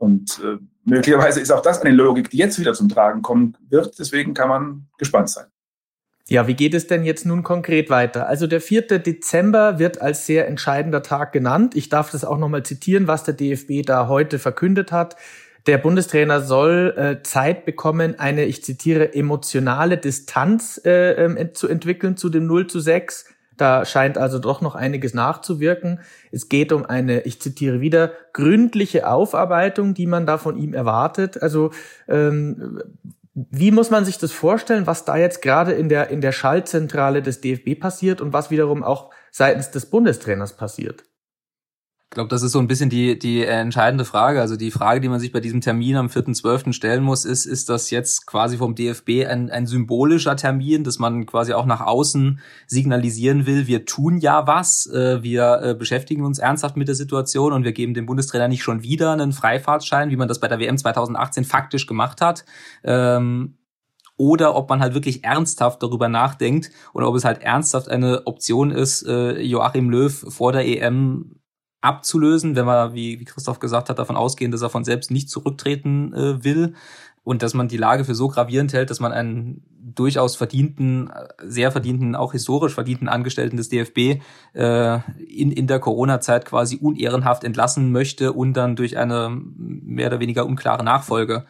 Und 0.03 0.41
äh, 0.43 0.57
möglicherweise 0.83 1.39
ist 1.39 1.49
auch 1.49 1.61
das 1.61 1.81
eine 1.81 1.95
Logik, 1.95 2.29
die 2.29 2.35
jetzt 2.35 2.59
wieder 2.59 2.73
zum 2.73 2.89
Tragen 2.89 3.21
kommen 3.21 3.55
wird. 3.69 3.97
Deswegen 3.97 4.33
kann 4.33 4.49
man 4.49 4.87
gespannt 4.97 5.29
sein. 5.29 5.45
Ja, 6.27 6.45
wie 6.45 6.55
geht 6.55 6.73
es 6.73 6.87
denn 6.87 7.05
jetzt 7.05 7.25
nun 7.25 7.43
konkret 7.43 7.89
weiter? 7.89 8.27
Also 8.27 8.45
der 8.45 8.59
4. 8.59 8.99
Dezember 8.99 9.79
wird 9.79 10.01
als 10.01 10.25
sehr 10.25 10.45
entscheidender 10.47 11.03
Tag 11.03 11.31
genannt. 11.31 11.73
Ich 11.75 11.87
darf 11.87 12.11
das 12.11 12.25
auch 12.25 12.37
nochmal 12.37 12.63
zitieren, 12.63 13.07
was 13.07 13.23
der 13.23 13.33
DFB 13.33 13.85
da 13.85 14.09
heute 14.09 14.39
verkündet 14.39 14.91
hat. 14.91 15.15
Der 15.67 15.77
Bundestrainer 15.77 16.41
soll 16.41 16.93
äh, 16.97 17.23
Zeit 17.23 17.63
bekommen, 17.63 18.19
eine, 18.19 18.43
ich 18.43 18.61
zitiere, 18.61 19.13
emotionale 19.13 19.97
Distanz 19.97 20.81
äh, 20.83 21.23
äh, 21.23 21.53
zu 21.53 21.69
entwickeln 21.69 22.17
zu 22.17 22.27
dem 22.27 22.45
0 22.45 22.67
zu 22.67 22.81
6 22.81 23.32
da 23.57 23.85
scheint 23.85 24.17
also 24.17 24.39
doch 24.39 24.61
noch 24.61 24.75
einiges 24.75 25.13
nachzuwirken. 25.13 25.99
Es 26.31 26.49
geht 26.49 26.71
um 26.71 26.85
eine, 26.85 27.21
ich 27.21 27.41
zitiere 27.41 27.81
wieder, 27.81 28.11
gründliche 28.33 29.07
Aufarbeitung, 29.07 29.93
die 29.93 30.07
man 30.07 30.25
da 30.25 30.37
von 30.37 30.57
ihm 30.57 30.73
erwartet. 30.73 31.41
Also 31.41 31.71
ähm, 32.07 32.81
wie 33.33 33.71
muss 33.71 33.89
man 33.89 34.05
sich 34.05 34.17
das 34.17 34.31
vorstellen, 34.31 34.85
was 34.85 35.05
da 35.05 35.17
jetzt 35.17 35.41
gerade 35.41 35.71
in 35.73 35.89
der, 35.89 36.09
in 36.09 36.21
der 36.21 36.31
Schaltzentrale 36.31 37.21
des 37.21 37.41
DFB 37.41 37.79
passiert 37.79 38.21
und 38.21 38.31
was 38.33 38.51
wiederum 38.51 38.83
auch 38.83 39.11
seitens 39.31 39.71
des 39.71 39.87
Bundestrainers 39.87 40.55
passiert? 40.55 41.03
Ich 42.13 42.15
glaube, 42.15 42.29
das 42.29 42.43
ist 42.43 42.51
so 42.51 42.59
ein 42.59 42.67
bisschen 42.67 42.91
die, 42.91 43.17
die 43.17 43.43
entscheidende 43.43 44.05
Frage. 44.05 44.39
Also 44.39 44.55
die 44.55 44.69
Frage, 44.69 45.01
die 45.01 45.09
man 45.09 45.19
sich 45.19 45.31
bei 45.31 45.39
diesem 45.39 45.61
Termin 45.61 45.95
am 45.95 46.09
4.12. 46.09 46.71
stellen 46.71 47.03
muss, 47.03 47.25
ist, 47.25 47.47
ist 47.47 47.69
das 47.69 47.89
jetzt 47.89 48.27
quasi 48.27 48.57
vom 48.57 48.75
DFB 48.75 49.25
ein, 49.27 49.49
ein 49.49 49.65
symbolischer 49.65 50.35
Termin, 50.35 50.83
dass 50.83 50.99
man 50.99 51.25
quasi 51.25 51.53
auch 51.53 51.65
nach 51.65 51.81
außen 51.81 52.39
signalisieren 52.67 53.47
will, 53.47 53.65
wir 53.65 53.85
tun 53.85 54.19
ja 54.19 54.45
was, 54.45 54.85
äh, 54.93 55.23
wir 55.23 55.61
äh, 55.63 55.73
beschäftigen 55.73 56.23
uns 56.23 56.37
ernsthaft 56.37 56.77
mit 56.77 56.87
der 56.87 56.93
Situation 56.93 57.51
und 57.51 57.63
wir 57.63 57.73
geben 57.73 57.95
dem 57.95 58.05
Bundestrainer 58.05 58.47
nicht 58.47 58.61
schon 58.61 58.83
wieder 58.83 59.11
einen 59.11 59.33
Freifahrtschein, 59.33 60.11
wie 60.11 60.15
man 60.15 60.27
das 60.27 60.39
bei 60.39 60.47
der 60.47 60.59
WM 60.59 60.77
2018 60.77 61.45
faktisch 61.45 61.87
gemacht 61.87 62.21
hat. 62.21 62.45
Ähm, 62.83 63.57
oder 64.17 64.55
ob 64.55 64.69
man 64.69 64.81
halt 64.81 64.93
wirklich 64.93 65.23
ernsthaft 65.23 65.81
darüber 65.81 66.09
nachdenkt 66.09 66.69
oder 66.93 67.07
ob 67.07 67.15
es 67.15 67.25
halt 67.25 67.41
ernsthaft 67.41 67.89
eine 67.89 68.27
Option 68.27 68.69
ist, 68.69 69.01
äh, 69.01 69.41
Joachim 69.41 69.89
Löw 69.89 70.25
vor 70.29 70.51
der 70.51 70.67
EM 70.67 71.39
abzulösen, 71.83 72.55
wenn 72.55 72.65
wir, 72.65 72.93
wie, 72.93 73.19
wie 73.19 73.25
Christoph 73.25 73.59
gesagt 73.59 73.89
hat, 73.89 73.99
davon 73.99 74.15
ausgehen, 74.15 74.51
dass 74.51 74.61
er 74.61 74.69
von 74.69 74.83
selbst 74.83 75.11
nicht 75.11 75.29
zurücktreten 75.29 76.13
äh, 76.13 76.43
will 76.43 76.73
und 77.23 77.43
dass 77.43 77.53
man 77.53 77.67
die 77.67 77.77
Lage 77.77 78.05
für 78.05 78.15
so 78.15 78.27
gravierend 78.27 78.73
hält, 78.73 78.89
dass 78.89 78.99
man 78.99 79.11
einen 79.11 79.63
durchaus 79.95 80.35
verdienten, 80.35 81.11
sehr 81.41 81.71
verdienten, 81.71 82.15
auch 82.15 82.31
historisch 82.31 82.73
verdienten 82.73 83.09
Angestellten 83.09 83.57
des 83.57 83.69
DFB 83.69 84.21
äh, 84.53 84.99
in, 85.19 85.51
in 85.51 85.67
der 85.67 85.79
Corona-Zeit 85.79 86.45
quasi 86.45 86.77
unehrenhaft 86.77 87.43
entlassen 87.43 87.91
möchte 87.91 88.33
und 88.33 88.53
dann 88.53 88.75
durch 88.75 88.97
eine 88.97 89.29
mehr 89.29 90.07
oder 90.07 90.19
weniger 90.19 90.45
unklare 90.45 90.83
Nachfolge 90.83 91.45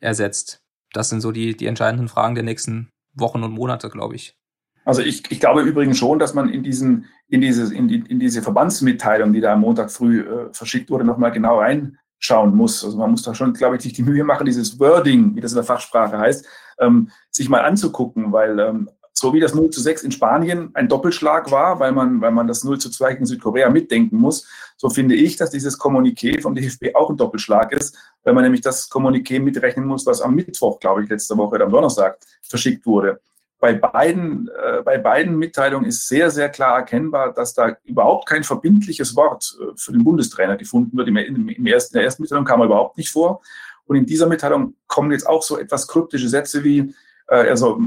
ersetzt. 0.00 0.62
Das 0.92 1.08
sind 1.08 1.20
so 1.20 1.32
die, 1.32 1.56
die 1.56 1.66
entscheidenden 1.66 2.08
Fragen 2.08 2.34
der 2.34 2.44
nächsten 2.44 2.90
Wochen 3.14 3.42
und 3.42 3.52
Monate, 3.52 3.88
glaube 3.90 4.16
ich. 4.16 4.38
Also 4.84 5.02
ich, 5.02 5.30
ich 5.30 5.40
glaube 5.40 5.62
übrigens 5.62 5.98
schon, 5.98 6.18
dass 6.18 6.32
man 6.32 6.48
in, 6.48 6.62
diesen, 6.62 7.06
in, 7.28 7.40
diese, 7.40 7.74
in, 7.74 7.88
die, 7.88 8.04
in 8.08 8.18
diese 8.18 8.42
Verbandsmitteilung, 8.42 9.32
die 9.32 9.40
da 9.40 9.52
am 9.52 9.60
Montag 9.60 9.90
früh 9.90 10.20
äh, 10.20 10.52
verschickt 10.52 10.90
wurde, 10.90 11.04
nochmal 11.04 11.30
genau 11.30 11.60
reinschauen 11.60 12.54
muss. 12.54 12.84
Also 12.84 12.96
man 12.96 13.10
muss 13.10 13.22
da 13.22 13.34
schon, 13.34 13.52
glaube 13.52 13.76
ich, 13.76 13.82
sich 13.82 13.92
die 13.92 14.02
Mühe 14.02 14.24
machen, 14.24 14.46
dieses 14.46 14.80
Wording, 14.80 15.36
wie 15.36 15.40
das 15.40 15.52
in 15.52 15.56
der 15.56 15.64
Fachsprache 15.64 16.18
heißt, 16.18 16.46
ähm, 16.80 17.10
sich 17.30 17.48
mal 17.48 17.64
anzugucken, 17.64 18.32
weil 18.32 18.58
ähm, 18.58 18.90
so 19.12 19.34
wie 19.34 19.40
das 19.40 19.54
0 19.54 19.70
zu 19.70 19.80
6 19.80 20.04
in 20.04 20.12
Spanien 20.12 20.70
ein 20.74 20.88
Doppelschlag 20.88 21.50
war, 21.50 21.80
weil 21.80 21.92
man, 21.92 22.20
weil 22.20 22.30
man 22.30 22.46
das 22.46 22.64
0 22.64 22.78
zu 22.78 22.88
2 22.88 23.14
in 23.14 23.26
Südkorea 23.26 23.68
mitdenken 23.68 24.16
muss, 24.16 24.46
so 24.76 24.88
finde 24.88 25.16
ich, 25.16 25.36
dass 25.36 25.50
dieses 25.50 25.78
Kommuniqué 25.78 26.40
vom 26.40 26.54
DFB 26.54 26.94
auch 26.94 27.10
ein 27.10 27.16
Doppelschlag 27.16 27.72
ist, 27.72 27.96
weil 28.22 28.32
man 28.32 28.44
nämlich 28.44 28.60
das 28.60 28.88
Kommuniqué 28.90 29.40
mitrechnen 29.40 29.86
muss, 29.86 30.06
was 30.06 30.20
am 30.20 30.34
Mittwoch, 30.34 30.78
glaube 30.78 31.02
ich, 31.02 31.10
letzte 31.10 31.36
Woche 31.36 31.56
oder 31.56 31.64
am 31.64 31.72
Donnerstag 31.72 32.18
verschickt 32.42 32.86
wurde. 32.86 33.20
Bei 33.60 33.72
beiden, 33.74 34.48
äh, 34.48 34.82
bei 34.82 34.98
beiden 34.98 35.36
Mitteilungen 35.36 35.88
ist 35.88 36.06
sehr, 36.06 36.30
sehr 36.30 36.48
klar 36.48 36.78
erkennbar, 36.78 37.32
dass 37.32 37.54
da 37.54 37.76
überhaupt 37.84 38.28
kein 38.28 38.44
verbindliches 38.44 39.16
Wort 39.16 39.56
äh, 39.60 39.72
für 39.76 39.92
den 39.92 40.04
Bundestrainer 40.04 40.56
gefunden 40.56 40.96
wird. 40.96 41.08
Im, 41.08 41.16
im 41.16 41.66
ersten, 41.66 41.94
in 41.94 41.98
der 41.98 42.04
ersten 42.04 42.22
Mitteilung 42.22 42.44
kam 42.44 42.60
er 42.60 42.66
überhaupt 42.66 42.96
nicht 42.96 43.10
vor. 43.10 43.40
Und 43.86 43.96
in 43.96 44.06
dieser 44.06 44.26
Mitteilung 44.26 44.74
kommen 44.86 45.10
jetzt 45.10 45.26
auch 45.26 45.42
so 45.42 45.58
etwas 45.58 45.88
kryptische 45.88 46.28
Sätze 46.28 46.62
wie, 46.62 46.94
äh, 47.28 47.48
also, 47.48 47.80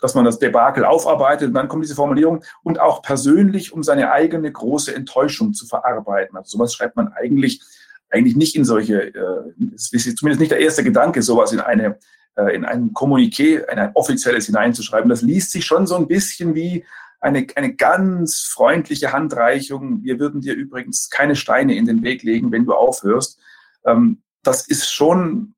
dass 0.00 0.14
man 0.14 0.26
das 0.26 0.38
Debakel 0.38 0.84
aufarbeitet. 0.84 1.48
Und 1.48 1.54
dann 1.54 1.68
kommt 1.68 1.84
diese 1.84 1.94
Formulierung 1.94 2.44
und 2.62 2.78
auch 2.78 3.00
persönlich, 3.00 3.72
um 3.72 3.82
seine 3.82 4.12
eigene 4.12 4.52
große 4.52 4.94
Enttäuschung 4.94 5.54
zu 5.54 5.66
verarbeiten. 5.66 6.36
Also 6.36 6.58
sowas 6.58 6.74
schreibt 6.74 6.96
man 6.96 7.08
eigentlich, 7.12 7.62
eigentlich 8.10 8.36
nicht 8.36 8.56
in 8.56 8.64
solche, 8.64 9.14
äh, 9.14 9.52
ist 9.72 10.18
zumindest 10.18 10.40
nicht 10.40 10.52
der 10.52 10.60
erste 10.60 10.84
Gedanke, 10.84 11.22
sowas 11.22 11.52
in 11.52 11.60
eine, 11.60 11.98
äh, 12.36 12.54
in 12.54 12.64
ein 12.64 12.92
Kommuniqué, 12.92 13.64
in 13.70 13.78
ein 13.78 13.92
offizielles 13.94 14.46
hineinzuschreiben. 14.46 15.08
Das 15.08 15.22
liest 15.22 15.52
sich 15.52 15.64
schon 15.64 15.86
so 15.86 15.96
ein 15.96 16.08
bisschen 16.08 16.54
wie 16.54 16.84
eine, 17.20 17.46
eine 17.56 17.74
ganz 17.74 18.42
freundliche 18.42 19.12
Handreichung. 19.12 20.02
Wir 20.02 20.18
würden 20.18 20.40
dir 20.40 20.54
übrigens 20.54 21.08
keine 21.10 21.36
Steine 21.36 21.74
in 21.74 21.86
den 21.86 22.02
Weg 22.02 22.22
legen, 22.22 22.52
wenn 22.52 22.66
du 22.66 22.74
aufhörst. 22.74 23.40
Ähm, 23.86 24.22
das 24.42 24.68
ist 24.68 24.92
schon 24.92 25.54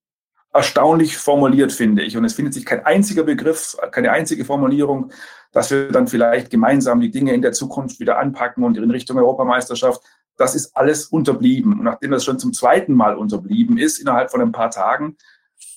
erstaunlich 0.52 1.18
formuliert, 1.18 1.72
finde 1.72 2.02
ich. 2.02 2.16
Und 2.16 2.24
es 2.24 2.34
findet 2.34 2.54
sich 2.54 2.64
kein 2.64 2.84
einziger 2.86 3.24
Begriff, 3.24 3.76
keine 3.90 4.12
einzige 4.12 4.44
Formulierung, 4.44 5.12
dass 5.52 5.70
wir 5.70 5.88
dann 5.90 6.06
vielleicht 6.06 6.50
gemeinsam 6.50 7.00
die 7.00 7.10
Dinge 7.10 7.34
in 7.34 7.42
der 7.42 7.52
Zukunft 7.52 8.00
wieder 8.00 8.18
anpacken 8.18 8.64
und 8.64 8.76
in 8.76 8.90
Richtung 8.90 9.18
Europameisterschaft. 9.18 10.02
Das 10.36 10.54
ist 10.54 10.76
alles 10.76 11.06
unterblieben. 11.06 11.78
Und 11.78 11.84
nachdem 11.84 12.10
das 12.10 12.24
schon 12.24 12.38
zum 12.38 12.52
zweiten 12.52 12.94
Mal 12.94 13.16
unterblieben 13.16 13.78
ist, 13.78 13.98
innerhalb 13.98 14.30
von 14.30 14.40
ein 14.40 14.52
paar 14.52 14.70
Tagen, 14.70 15.16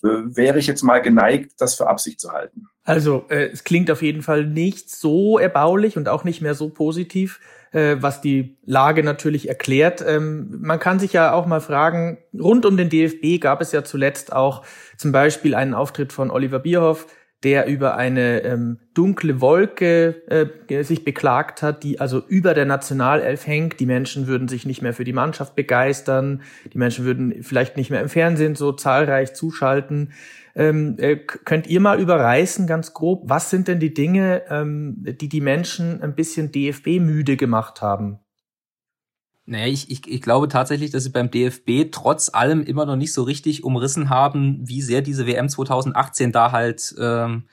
wäre 0.02 0.60
ich 0.60 0.68
jetzt 0.68 0.84
mal 0.84 1.00
geneigt, 1.00 1.54
das 1.60 1.76
für 1.76 1.88
Absicht 1.88 2.20
zu 2.20 2.32
halten. 2.32 2.68
Also, 2.84 3.26
äh, 3.30 3.50
es 3.52 3.64
klingt 3.64 3.92
auf 3.92 4.02
jeden 4.02 4.22
Fall 4.22 4.46
nicht 4.46 4.90
so 4.90 5.38
erbaulich 5.38 5.98
und 5.98 6.10
auch 6.10 6.24
nicht 6.24 6.42
mehr 6.42 6.56
so 6.56 6.70
positiv 6.70 7.40
äh, 7.72 7.98
was 8.00 8.22
die 8.22 8.58
Lage 8.66 9.04
natürlich 9.04 9.48
erklärt. 9.48 10.04
Ähm, 10.06 10.58
man 10.62 10.80
kann 10.80 11.00
sich 11.00 11.14
ja 11.14 11.34
auch 11.34 11.46
mal 11.46 11.62
fragen, 11.62 12.18
rund 12.38 12.66
um 12.66 12.78
den 12.78 12.90
DFB 12.90 13.42
gab 13.42 13.62
es 13.62 13.72
ja 13.72 13.84
zuletzt 13.84 14.34
auch 14.34 14.64
zum 14.98 15.12
Beispiel 15.12 15.56
einen 15.56 15.74
Auftritt 15.74 16.14
von 16.14 16.32
Oliver 16.32 16.60
Bierhoff, 16.60 17.08
der 17.44 17.68
über 17.68 17.96
eine 17.96 18.42
ähm, 18.44 18.80
dunkle 18.94 19.40
Wolke 19.40 20.24
äh, 20.70 20.84
sich 20.84 21.06
beklagt 21.06 21.62
hat, 21.62 21.84
die 21.84 22.00
also 22.00 22.22
über 22.28 22.54
der 22.54 22.66
Nationalelf 22.66 23.48
hängt. 23.48 23.80
Die 23.80 23.86
Menschen 23.86 24.28
würden 24.28 24.50
sich 24.50 24.66
nicht 24.66 24.82
mehr 24.82 24.94
für 24.94 25.06
die 25.06 25.14
Mannschaft 25.14 25.56
begeistern, 25.56 26.42
die 26.74 26.78
Menschen 26.78 27.06
würden 27.06 27.42
vielleicht 27.44 27.78
nicht 27.78 27.92
mehr 27.92 28.02
im 28.02 28.10
Fernsehen 28.10 28.56
so 28.56 28.74
zahlreich 28.74 29.34
zuschalten. 29.34 30.12
Ähm, 30.56 30.96
äh, 30.98 31.16
könnt 31.16 31.68
ihr 31.68 31.80
mal 31.80 32.00
überreißen, 32.00 32.68
ganz 32.68 32.94
grob, 32.94 33.24
was 33.30 33.50
sind 33.50 33.70
denn 33.70 33.80
die 33.80 33.94
Dinge, 33.94 34.44
ähm, 34.50 34.98
die 35.00 35.30
die 35.30 35.42
Menschen 35.42 36.02
ein 36.02 36.16
bisschen 36.16 36.52
DFB-müde 36.52 37.38
gemacht 37.38 37.82
haben? 37.82 38.20
Naja, 39.50 39.66
ich, 39.66 39.90
ich, 39.90 40.08
ich 40.08 40.22
glaube 40.22 40.48
tatsächlich, 40.48 40.92
dass 40.92 41.04
sie 41.04 41.10
beim 41.10 41.32
DFB 41.32 41.92
trotz 41.92 42.30
allem 42.32 42.62
immer 42.62 42.86
noch 42.86 42.96
nicht 42.96 43.14
so 43.14 43.24
richtig 43.24 43.64
umrissen 43.64 44.10
haben, 44.10 44.60
wie 44.62 44.84
sehr 44.84 45.02
diese 45.02 45.26
WM 45.26 45.50
2018 45.50 46.32
da 46.32 46.52
halt 46.52 46.94
ähm, 47.00 47.46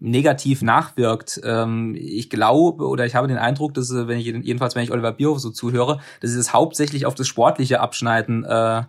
negativ 0.00 0.62
nachwirkt. 0.62 1.40
Ähm, 1.44 1.94
ich 1.96 2.28
glaube 2.28 2.84
oder 2.84 3.06
ich 3.06 3.14
habe 3.14 3.28
den 3.28 3.38
Eindruck, 3.38 3.72
dass 3.74 3.94
wenn 3.94 4.18
ich 4.18 4.26
jedenfalls 4.26 4.74
wenn 4.74 4.82
ich 4.82 4.90
Oliver 4.90 5.12
Bierhoff 5.12 5.38
so 5.38 5.50
zuhöre, 5.50 6.00
dass 6.20 6.32
sie 6.32 6.40
es 6.40 6.52
hauptsächlich 6.52 7.06
auf 7.06 7.14
das 7.14 7.28
sportliche 7.28 7.80
Abschneiden 7.80 8.44
äh, 8.44 8.82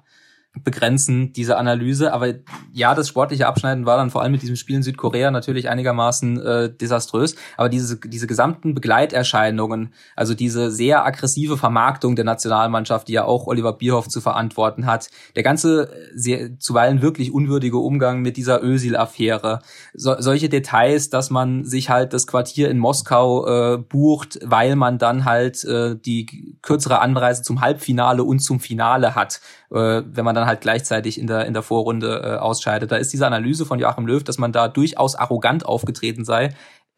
begrenzen, 0.63 1.31
diese 1.33 1.57
Analyse. 1.57 2.11
Aber 2.11 2.33
ja, 2.73 2.95
das 2.95 3.07
sportliche 3.07 3.47
Abschneiden 3.47 3.85
war 3.85 3.97
dann 3.97 4.09
vor 4.09 4.21
allem 4.21 4.31
mit 4.31 4.41
diesem 4.41 4.55
Spiel 4.55 4.77
in 4.77 4.83
Südkorea 4.83 5.31
natürlich 5.31 5.69
einigermaßen 5.69 6.41
äh, 6.41 6.73
desaströs. 6.73 7.35
Aber 7.55 7.69
diese, 7.69 7.97
diese 7.97 8.27
gesamten 8.27 8.73
Begleiterscheinungen, 8.73 9.93
also 10.15 10.33
diese 10.33 10.71
sehr 10.71 11.05
aggressive 11.05 11.57
Vermarktung 11.57 12.15
der 12.15 12.25
Nationalmannschaft, 12.25 13.07
die 13.07 13.13
ja 13.13 13.25
auch 13.25 13.47
Oliver 13.47 13.73
Bierhoff 13.73 14.07
zu 14.07 14.21
verantworten 14.21 14.85
hat, 14.85 15.09
der 15.35 15.43
ganze 15.43 15.91
sehr, 16.15 16.59
zuweilen 16.59 17.01
wirklich 17.01 17.31
unwürdige 17.31 17.77
Umgang 17.77 18.21
mit 18.21 18.35
dieser 18.35 18.63
Ösil-Affäre, 18.63 19.59
so, 19.93 20.15
solche 20.19 20.49
Details, 20.49 21.09
dass 21.09 21.29
man 21.29 21.63
sich 21.63 21.89
halt 21.89 22.13
das 22.13 22.27
Quartier 22.27 22.69
in 22.69 22.79
Moskau 22.79 23.75
äh, 23.75 23.77
bucht, 23.77 24.39
weil 24.43 24.75
man 24.75 24.97
dann 24.97 25.25
halt 25.25 25.63
äh, 25.63 25.95
die 25.95 26.57
kürzere 26.61 26.99
Anreise 26.99 27.43
zum 27.43 27.61
Halbfinale 27.61 28.23
und 28.23 28.39
zum 28.39 28.59
Finale 28.59 29.15
hat, 29.15 29.41
äh, 29.71 30.01
wenn 30.05 30.25
man 30.25 30.35
dann 30.35 30.47
halt 30.49 30.61
gleichzeitig 30.61 31.17
in 31.17 31.27
der, 31.27 31.45
in 31.45 31.53
der 31.53 31.63
Vorrunde 31.63 32.21
äh, 32.21 32.37
ausscheidet. 32.37 32.91
Da 32.91 32.97
ist 32.97 33.13
diese 33.13 33.25
Analyse 33.25 33.65
von 33.65 33.79
Joachim 33.79 34.05
Löw, 34.05 34.23
dass 34.23 34.37
man 34.37 34.51
da 34.51 34.67
durchaus 34.67 35.15
arrogant 35.15 35.65
aufgetreten 35.65 36.25
sei, 36.25 36.53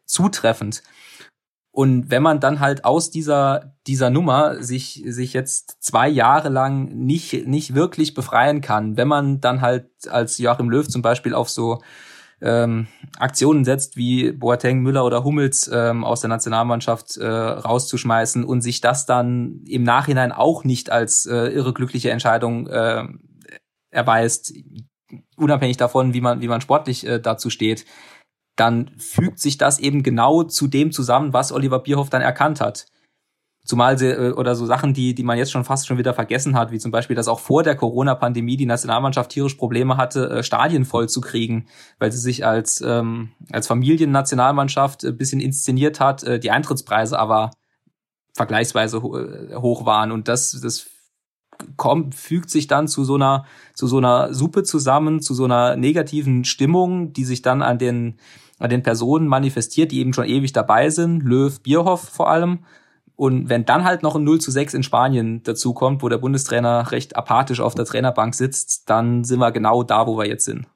zutreffend. 0.06 0.82
Und 1.74 2.10
wenn 2.10 2.22
man 2.22 2.38
dann 2.38 2.60
halt 2.60 2.84
aus 2.84 3.10
dieser, 3.10 3.74
dieser 3.86 4.10
Nummer 4.10 4.62
sich, 4.62 5.02
sich 5.06 5.32
jetzt 5.32 5.82
zwei 5.82 6.06
Jahre 6.06 6.50
lang 6.50 6.88
nicht, 6.88 7.46
nicht 7.46 7.74
wirklich 7.74 8.12
befreien 8.12 8.60
kann, 8.60 8.98
wenn 8.98 9.08
man 9.08 9.40
dann 9.40 9.62
halt 9.62 9.86
als 10.10 10.36
Joachim 10.36 10.68
Löw 10.68 10.86
zum 10.86 11.00
Beispiel 11.00 11.34
auf 11.34 11.48
so 11.48 11.80
ähm, 12.42 12.88
Aktionen 13.18 13.64
setzt, 13.64 13.96
wie 13.96 14.32
Boateng, 14.32 14.80
Müller 14.80 15.04
oder 15.04 15.24
Hummels 15.24 15.70
ähm, 15.72 16.04
aus 16.04 16.20
der 16.20 16.28
Nationalmannschaft 16.28 17.16
äh, 17.16 17.26
rauszuschmeißen 17.26 18.44
und 18.44 18.60
sich 18.60 18.80
das 18.82 19.06
dann 19.06 19.62
im 19.66 19.84
Nachhinein 19.84 20.32
auch 20.32 20.64
nicht 20.64 20.90
als 20.90 21.24
äh, 21.24 21.46
irre 21.48 21.72
glückliche 21.72 22.10
Entscheidung 22.10 22.66
äh, 22.66 23.04
erweist, 23.92 24.52
unabhängig 25.36 25.76
davon, 25.76 26.14
wie 26.14 26.20
man, 26.20 26.40
wie 26.40 26.48
man 26.48 26.60
sportlich 26.60 27.06
äh, 27.06 27.20
dazu 27.20 27.50
steht, 27.50 27.84
dann 28.56 28.90
fügt 28.98 29.38
sich 29.38 29.58
das 29.58 29.78
eben 29.78 30.02
genau 30.02 30.42
zu 30.42 30.66
dem 30.66 30.92
zusammen, 30.92 31.32
was 31.32 31.52
Oliver 31.52 31.78
Bierhoff 31.78 32.10
dann 32.10 32.22
erkannt 32.22 32.60
hat. 32.60 32.86
Zumal 33.64 33.96
sie, 33.96 34.08
äh, 34.08 34.32
oder 34.32 34.54
so 34.54 34.66
Sachen, 34.66 34.92
die, 34.92 35.14
die 35.14 35.22
man 35.22 35.38
jetzt 35.38 35.52
schon 35.52 35.64
fast 35.64 35.86
schon 35.86 35.98
wieder 35.98 36.14
vergessen 36.14 36.56
hat, 36.56 36.72
wie 36.72 36.78
zum 36.78 36.90
Beispiel, 36.90 37.14
dass 37.14 37.28
auch 37.28 37.38
vor 37.38 37.62
der 37.62 37.76
Corona-Pandemie 37.76 38.56
die 38.56 38.66
Nationalmannschaft 38.66 39.30
tierisch 39.30 39.54
Probleme 39.54 39.96
hatte, 39.96 40.28
äh, 40.30 40.42
Stadien 40.42 40.84
voll 40.84 41.08
zu 41.08 41.20
kriegen, 41.20 41.66
weil 41.98 42.10
sie 42.10 42.18
sich 42.18 42.44
als, 42.44 42.80
ähm, 42.80 43.32
als 43.52 43.68
Familiennationalmannschaft 43.68 45.04
ein 45.04 45.16
bisschen 45.16 45.40
inszeniert 45.40 46.00
hat, 46.00 46.24
äh, 46.24 46.40
die 46.40 46.50
Eintrittspreise 46.50 47.18
aber 47.18 47.50
vergleichsweise 48.34 49.02
hoch 49.02 49.84
waren. 49.84 50.10
Und 50.10 50.26
das, 50.26 50.58
das 50.62 50.86
kommt, 51.76 52.14
fügt 52.14 52.50
sich 52.50 52.66
dann 52.66 52.88
zu 52.88 53.04
so 53.04 53.14
einer, 53.14 53.44
zu 53.74 53.86
so 53.86 53.98
einer 53.98 54.32
Suppe 54.34 54.62
zusammen, 54.62 55.20
zu 55.20 55.34
so 55.34 55.44
einer 55.44 55.76
negativen 55.76 56.44
Stimmung, 56.44 57.12
die 57.12 57.24
sich 57.24 57.42
dann 57.42 57.62
an 57.62 57.78
den, 57.78 58.18
an 58.58 58.70
den 58.70 58.82
Personen 58.82 59.26
manifestiert, 59.26 59.92
die 59.92 60.00
eben 60.00 60.12
schon 60.12 60.26
ewig 60.26 60.52
dabei 60.52 60.90
sind, 60.90 61.22
Löw, 61.22 61.60
Bierhoff 61.60 62.08
vor 62.08 62.30
allem. 62.30 62.60
Und 63.16 63.48
wenn 63.48 63.64
dann 63.64 63.84
halt 63.84 64.02
noch 64.02 64.16
ein 64.16 64.24
0 64.24 64.40
zu 64.40 64.50
6 64.50 64.74
in 64.74 64.82
Spanien 64.82 65.42
dazukommt, 65.42 66.02
wo 66.02 66.08
der 66.08 66.18
Bundestrainer 66.18 66.90
recht 66.90 67.16
apathisch 67.16 67.60
auf 67.60 67.74
der 67.74 67.84
Trainerbank 67.84 68.34
sitzt, 68.34 68.88
dann 68.90 69.24
sind 69.24 69.38
wir 69.38 69.52
genau 69.52 69.82
da, 69.82 70.06
wo 70.06 70.16
wir 70.16 70.26
jetzt 70.26 70.44
sind. 70.44 70.66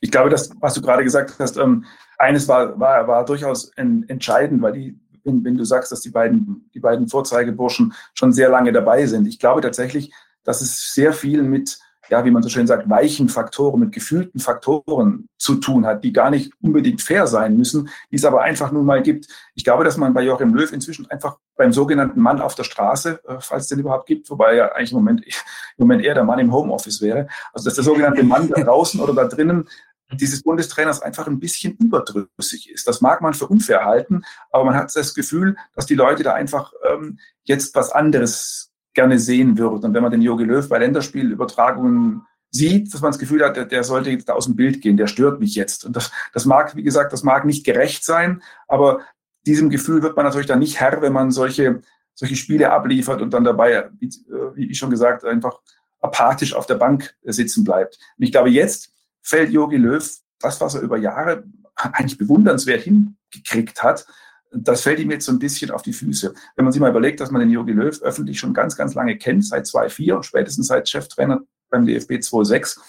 Ich 0.00 0.10
glaube, 0.10 0.30
das, 0.30 0.50
was 0.60 0.74
du 0.74 0.80
gerade 0.80 1.04
gesagt 1.04 1.34
hast, 1.38 1.56
ähm, 1.56 1.84
eines 2.18 2.48
war, 2.48 2.78
war, 2.78 3.08
war 3.08 3.24
durchaus 3.24 3.70
en, 3.76 4.08
entscheidend, 4.08 4.62
weil 4.62 4.72
die 4.72 5.00
wenn, 5.24 5.44
wenn 5.44 5.56
du 5.56 5.64
sagst, 5.64 5.92
dass 5.92 6.00
die 6.00 6.10
beiden, 6.10 6.70
die 6.74 6.80
beiden 6.80 7.08
Vorzeigeburschen 7.08 7.94
schon 8.14 8.32
sehr 8.32 8.48
lange 8.48 8.72
dabei 8.72 9.06
sind. 9.06 9.26
Ich 9.26 9.38
glaube 9.38 9.60
tatsächlich, 9.60 10.12
dass 10.44 10.60
es 10.60 10.92
sehr 10.92 11.12
viel 11.12 11.42
mit, 11.42 11.78
ja, 12.10 12.24
wie 12.24 12.30
man 12.30 12.42
so 12.42 12.48
schön 12.48 12.66
sagt, 12.66 12.90
weichen 12.90 13.28
Faktoren, 13.28 13.80
mit 13.80 13.92
gefühlten 13.92 14.40
Faktoren 14.40 15.28
zu 15.38 15.56
tun 15.56 15.86
hat, 15.86 16.04
die 16.04 16.12
gar 16.12 16.30
nicht 16.30 16.52
unbedingt 16.60 17.00
fair 17.00 17.26
sein 17.26 17.56
müssen, 17.56 17.88
die 18.10 18.16
es 18.16 18.24
aber 18.24 18.42
einfach 18.42 18.72
nun 18.72 18.84
mal 18.84 19.02
gibt. 19.02 19.28
Ich 19.54 19.64
glaube, 19.64 19.84
dass 19.84 19.96
man 19.96 20.12
bei 20.12 20.22
Joachim 20.22 20.54
Löw 20.54 20.72
inzwischen 20.72 21.10
einfach 21.10 21.38
beim 21.56 21.72
sogenannten 21.72 22.20
Mann 22.20 22.40
auf 22.40 22.54
der 22.54 22.64
Straße, 22.64 23.20
äh, 23.26 23.36
falls 23.40 23.64
es 23.64 23.68
den 23.68 23.78
überhaupt 23.78 24.06
gibt, 24.06 24.28
wobei 24.30 24.56
ja 24.56 24.72
eigentlich 24.72 24.92
im 24.92 24.98
Moment, 24.98 25.24
im 25.76 25.86
Moment 25.86 26.04
eher 26.04 26.14
der 26.14 26.24
Mann 26.24 26.38
im 26.38 26.52
Homeoffice 26.52 27.00
wäre, 27.00 27.28
also 27.52 27.64
dass 27.66 27.74
der 27.74 27.84
sogenannte 27.84 28.24
Mann 28.24 28.48
da 28.48 28.62
draußen 28.62 29.00
oder 29.00 29.14
da 29.14 29.24
drinnen 29.24 29.68
dieses 30.12 30.42
Bundestrainers 30.42 31.02
einfach 31.02 31.26
ein 31.26 31.40
bisschen 31.40 31.76
überdrüssig 31.76 32.70
ist. 32.70 32.86
Das 32.86 33.00
mag 33.00 33.20
man 33.20 33.34
für 33.34 33.46
unfair 33.46 33.84
halten, 33.84 34.24
aber 34.50 34.64
man 34.64 34.74
hat 34.74 34.94
das 34.94 35.14
Gefühl, 35.14 35.56
dass 35.74 35.86
die 35.86 35.94
Leute 35.94 36.22
da 36.22 36.34
einfach 36.34 36.72
ähm, 36.90 37.18
jetzt 37.44 37.74
was 37.74 37.90
anderes 37.90 38.70
gerne 38.94 39.18
sehen 39.18 39.58
würden. 39.58 39.84
Und 39.84 39.94
wenn 39.94 40.02
man 40.02 40.12
den 40.12 40.22
Jogi 40.22 40.44
Löw 40.44 40.68
bei 40.68 40.78
Länderspielübertragungen 40.78 42.22
sieht, 42.50 42.92
dass 42.92 43.00
man 43.00 43.10
das 43.10 43.18
Gefühl 43.18 43.42
hat, 43.44 43.56
der, 43.56 43.64
der 43.64 43.84
sollte 43.84 44.10
jetzt 44.10 44.28
da 44.28 44.34
aus 44.34 44.44
dem 44.44 44.56
Bild 44.56 44.82
gehen, 44.82 44.96
der 44.96 45.06
stört 45.06 45.40
mich 45.40 45.54
jetzt. 45.54 45.84
Und 45.84 45.96
das, 45.96 46.12
das 46.34 46.44
mag, 46.44 46.76
wie 46.76 46.82
gesagt, 46.82 47.12
das 47.12 47.22
mag 47.22 47.44
nicht 47.44 47.64
gerecht 47.64 48.04
sein, 48.04 48.42
aber 48.68 49.00
diesem 49.46 49.70
Gefühl 49.70 50.02
wird 50.02 50.16
man 50.16 50.26
natürlich 50.26 50.46
dann 50.46 50.58
nicht 50.58 50.78
Herr, 50.78 51.00
wenn 51.00 51.12
man 51.12 51.30
solche, 51.30 51.80
solche 52.14 52.36
Spiele 52.36 52.70
abliefert 52.70 53.22
und 53.22 53.32
dann 53.32 53.44
dabei, 53.44 53.88
wie, 53.98 54.06
äh, 54.06 54.54
wie 54.54 54.70
ich 54.70 54.78
schon 54.78 54.90
gesagt, 54.90 55.24
einfach 55.24 55.58
apathisch 56.00 56.54
auf 56.54 56.66
der 56.66 56.74
Bank 56.74 57.14
sitzen 57.22 57.64
bleibt. 57.64 57.98
Und 58.18 58.24
ich 58.24 58.32
glaube, 58.32 58.50
jetzt 58.50 58.92
fällt 59.22 59.50
Jogi 59.50 59.76
Löw 59.76 60.02
das, 60.42 60.60
was 60.60 60.74
er 60.74 60.82
über 60.82 60.98
Jahre 60.98 61.44
eigentlich 61.76 62.18
bewundernswert 62.18 62.82
hin, 62.82 63.16
gekriegt 63.30 63.82
hat, 63.82 64.06
das 64.54 64.82
fällt 64.82 65.00
ihm 65.00 65.10
jetzt 65.10 65.24
so 65.24 65.32
ein 65.32 65.38
bisschen 65.38 65.70
auf 65.70 65.82
die 65.82 65.94
Füße. 65.94 66.34
Wenn 66.56 66.64
man 66.64 66.72
sich 66.72 66.80
mal 66.80 66.90
überlegt, 66.90 67.20
dass 67.20 67.30
man 67.30 67.40
den 67.40 67.50
Jogi 67.50 67.72
Löw 67.72 68.00
öffentlich 68.02 68.38
schon 68.38 68.52
ganz, 68.52 68.76
ganz 68.76 68.94
lange 68.94 69.16
kennt, 69.16 69.46
seit 69.46 69.66
2004, 69.66 70.22
spätestens 70.22 70.66
seit 70.66 70.88
Cheftrainer 70.88 71.40
beim 71.70 71.86
DFB 71.86 72.22
2006, 72.22 72.80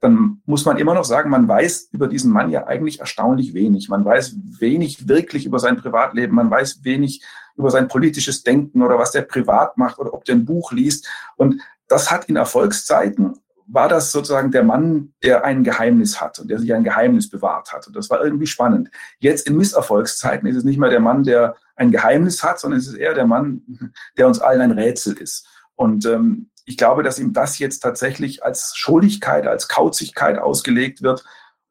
dann 0.00 0.42
muss 0.46 0.64
man 0.64 0.78
immer 0.78 0.94
noch 0.94 1.04
sagen, 1.04 1.30
man 1.30 1.46
weiß 1.46 1.90
über 1.92 2.08
diesen 2.08 2.32
Mann 2.32 2.50
ja 2.50 2.66
eigentlich 2.66 2.98
erstaunlich 2.98 3.54
wenig. 3.54 3.88
Man 3.88 4.04
weiß 4.04 4.34
wenig 4.58 5.06
wirklich 5.06 5.46
über 5.46 5.60
sein 5.60 5.76
Privatleben, 5.76 6.34
man 6.34 6.50
weiß 6.50 6.82
wenig 6.82 7.22
über 7.54 7.70
sein 7.70 7.86
politisches 7.86 8.42
Denken 8.42 8.82
oder 8.82 8.98
was 8.98 9.12
der 9.12 9.22
privat 9.22 9.78
macht 9.78 10.00
oder 10.00 10.12
ob 10.12 10.24
der 10.24 10.34
ein 10.34 10.44
Buch 10.44 10.72
liest. 10.72 11.08
Und 11.36 11.62
das 11.86 12.10
hat 12.10 12.24
in 12.24 12.34
Erfolgszeiten 12.34 13.38
war 13.66 13.88
das 13.88 14.12
sozusagen 14.12 14.50
der 14.50 14.62
Mann, 14.62 15.14
der 15.22 15.44
ein 15.44 15.64
Geheimnis 15.64 16.20
hat 16.20 16.38
und 16.38 16.48
der 16.50 16.58
sich 16.58 16.72
ein 16.74 16.84
Geheimnis 16.84 17.28
bewahrt 17.28 17.72
hat. 17.72 17.86
Und 17.86 17.96
das 17.96 18.10
war 18.10 18.22
irgendwie 18.22 18.46
spannend. 18.46 18.90
Jetzt 19.18 19.46
in 19.46 19.56
Misserfolgszeiten 19.56 20.48
ist 20.48 20.56
es 20.56 20.64
nicht 20.64 20.78
mehr 20.78 20.90
der 20.90 21.00
Mann, 21.00 21.24
der 21.24 21.56
ein 21.76 21.90
Geheimnis 21.90 22.42
hat, 22.42 22.60
sondern 22.60 22.80
es 22.80 22.86
ist 22.86 22.96
eher 22.96 23.14
der 23.14 23.26
Mann, 23.26 23.62
der 24.18 24.26
uns 24.26 24.40
allen 24.40 24.60
ein 24.60 24.72
Rätsel 24.72 25.14
ist. 25.14 25.46
Und 25.74 26.06
ähm, 26.06 26.50
ich 26.64 26.76
glaube, 26.76 27.02
dass 27.02 27.18
ihm 27.18 27.32
das 27.32 27.58
jetzt 27.58 27.80
tatsächlich 27.80 28.44
als 28.44 28.72
Schuldigkeit, 28.76 29.46
als 29.46 29.68
Kauzigkeit 29.68 30.38
ausgelegt 30.38 31.02
wird. 31.02 31.24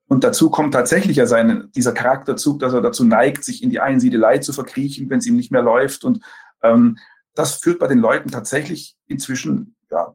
Und 0.08 0.24
dazu 0.24 0.50
kommt 0.50 0.74
tatsächlich 0.74 1.18
ja 1.18 1.26
sein, 1.26 1.70
dieser 1.76 1.94
Charakterzug, 1.94 2.60
dass 2.60 2.74
er 2.74 2.82
dazu 2.82 3.06
neigt, 3.06 3.46
sich 3.46 3.64
in 3.64 3.70
die 3.70 3.80
Einsiedelei 3.80 4.40
zu 4.40 4.52
verkriechen, 4.52 5.10
wenn 5.10 5.20
es 5.20 5.26
ihm 5.28 5.38
nicht 5.38 5.52
mehr 5.52 5.62
läuft. 5.62 6.04
Und 6.04 6.22
ähm, 6.62 6.98
das 7.34 7.56
führt 7.56 7.80
bei 7.80 7.88
den 7.88 8.00
Leuten 8.00 8.30
tatsächlich 8.30 8.98
inzwischen 9.08 9.76
ja, 9.90 10.14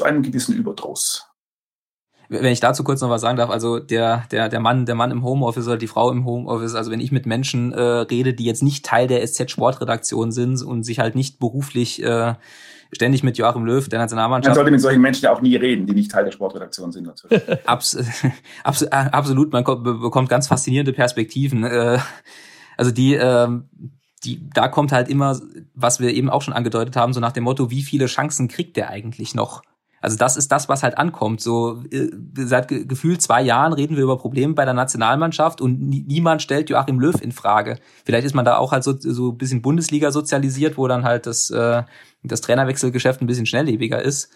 zu 0.00 0.04
einem 0.04 0.22
gewissen 0.22 0.56
Überdruss. 0.56 1.26
Wenn 2.30 2.52
ich 2.52 2.60
dazu 2.60 2.84
kurz 2.84 3.00
noch 3.00 3.10
was 3.10 3.20
sagen 3.20 3.36
darf, 3.36 3.50
also 3.50 3.80
der, 3.80 4.24
der, 4.30 4.48
der 4.48 4.60
Mann, 4.60 4.86
der 4.86 4.94
Mann 4.94 5.10
im 5.10 5.24
Homeoffice 5.24 5.66
oder 5.66 5.76
die 5.76 5.88
Frau 5.88 6.10
im 6.10 6.24
Homeoffice, 6.24 6.74
also 6.74 6.90
wenn 6.90 7.00
ich 7.00 7.10
mit 7.10 7.26
Menschen 7.26 7.72
äh, 7.72 7.80
rede, 7.80 8.34
die 8.34 8.44
jetzt 8.44 8.62
nicht 8.62 8.86
Teil 8.86 9.08
der 9.08 9.26
SZ-Sportredaktion 9.26 10.30
sind 10.30 10.62
und 10.62 10.84
sich 10.84 11.00
halt 11.00 11.16
nicht 11.16 11.40
beruflich 11.40 12.02
äh, 12.02 12.34
ständig 12.92 13.24
mit 13.24 13.36
Joachim 13.36 13.64
Löw, 13.64 13.86
der 13.88 13.98
Nationalmannschaft. 13.98 14.50
Man 14.50 14.54
sollte 14.54 14.70
mit 14.70 14.80
solchen 14.80 15.00
Menschen 15.00 15.24
ja 15.24 15.32
auch 15.32 15.42
nie 15.42 15.56
reden, 15.56 15.86
die 15.86 15.92
nicht 15.92 16.12
Teil 16.12 16.24
der 16.24 16.30
Sportredaktion 16.30 16.92
sind 16.92 17.04
natürlich. 17.04 17.42
Abs 17.66 17.98
abs 18.64 18.84
absolut, 18.84 19.52
man 19.52 19.64
bekommt 19.64 20.28
ganz 20.28 20.46
faszinierende 20.46 20.92
Perspektiven. 20.92 21.64
Äh, 21.64 21.98
also 22.76 22.92
die, 22.92 23.14
äh, 23.14 23.48
die, 24.24 24.48
da 24.54 24.68
kommt 24.68 24.92
halt 24.92 25.08
immer, 25.08 25.38
was 25.74 25.98
wir 25.98 26.10
eben 26.14 26.30
auch 26.30 26.42
schon 26.42 26.54
angedeutet 26.54 26.94
haben, 26.94 27.12
so 27.12 27.20
nach 27.20 27.32
dem 27.32 27.44
Motto, 27.44 27.70
wie 27.70 27.82
viele 27.82 28.06
Chancen 28.06 28.46
kriegt 28.46 28.76
der 28.76 28.88
eigentlich 28.88 29.34
noch? 29.34 29.62
Also 30.00 30.16
das 30.16 30.36
ist 30.36 30.50
das, 30.50 30.68
was 30.68 30.82
halt 30.82 30.96
ankommt. 30.98 31.40
So 31.40 31.82
äh, 31.90 32.08
seit 32.36 32.68
gefühlt 32.68 33.20
zwei 33.20 33.42
Jahren 33.42 33.72
reden 33.72 33.96
wir 33.96 34.04
über 34.04 34.18
Probleme 34.18 34.54
bei 34.54 34.64
der 34.64 34.74
Nationalmannschaft 34.74 35.60
und 35.60 35.80
niemand 35.80 36.42
stellt 36.42 36.70
Joachim 36.70 36.98
Löw 37.00 37.20
in 37.20 37.32
Frage. 37.32 37.78
Vielleicht 38.04 38.26
ist 38.26 38.34
man 38.34 38.44
da 38.44 38.56
auch 38.56 38.72
halt 38.72 38.84
so, 38.84 38.94
so 38.98 39.30
ein 39.32 39.38
bisschen 39.38 39.62
Bundesliga 39.62 40.10
sozialisiert, 40.10 40.78
wo 40.78 40.88
dann 40.88 41.04
halt 41.04 41.26
das, 41.26 41.50
äh, 41.50 41.82
das 42.22 42.40
Trainerwechselgeschäft 42.40 43.20
ein 43.20 43.26
bisschen 43.26 43.46
schnelllebiger 43.46 44.02
ist. 44.02 44.30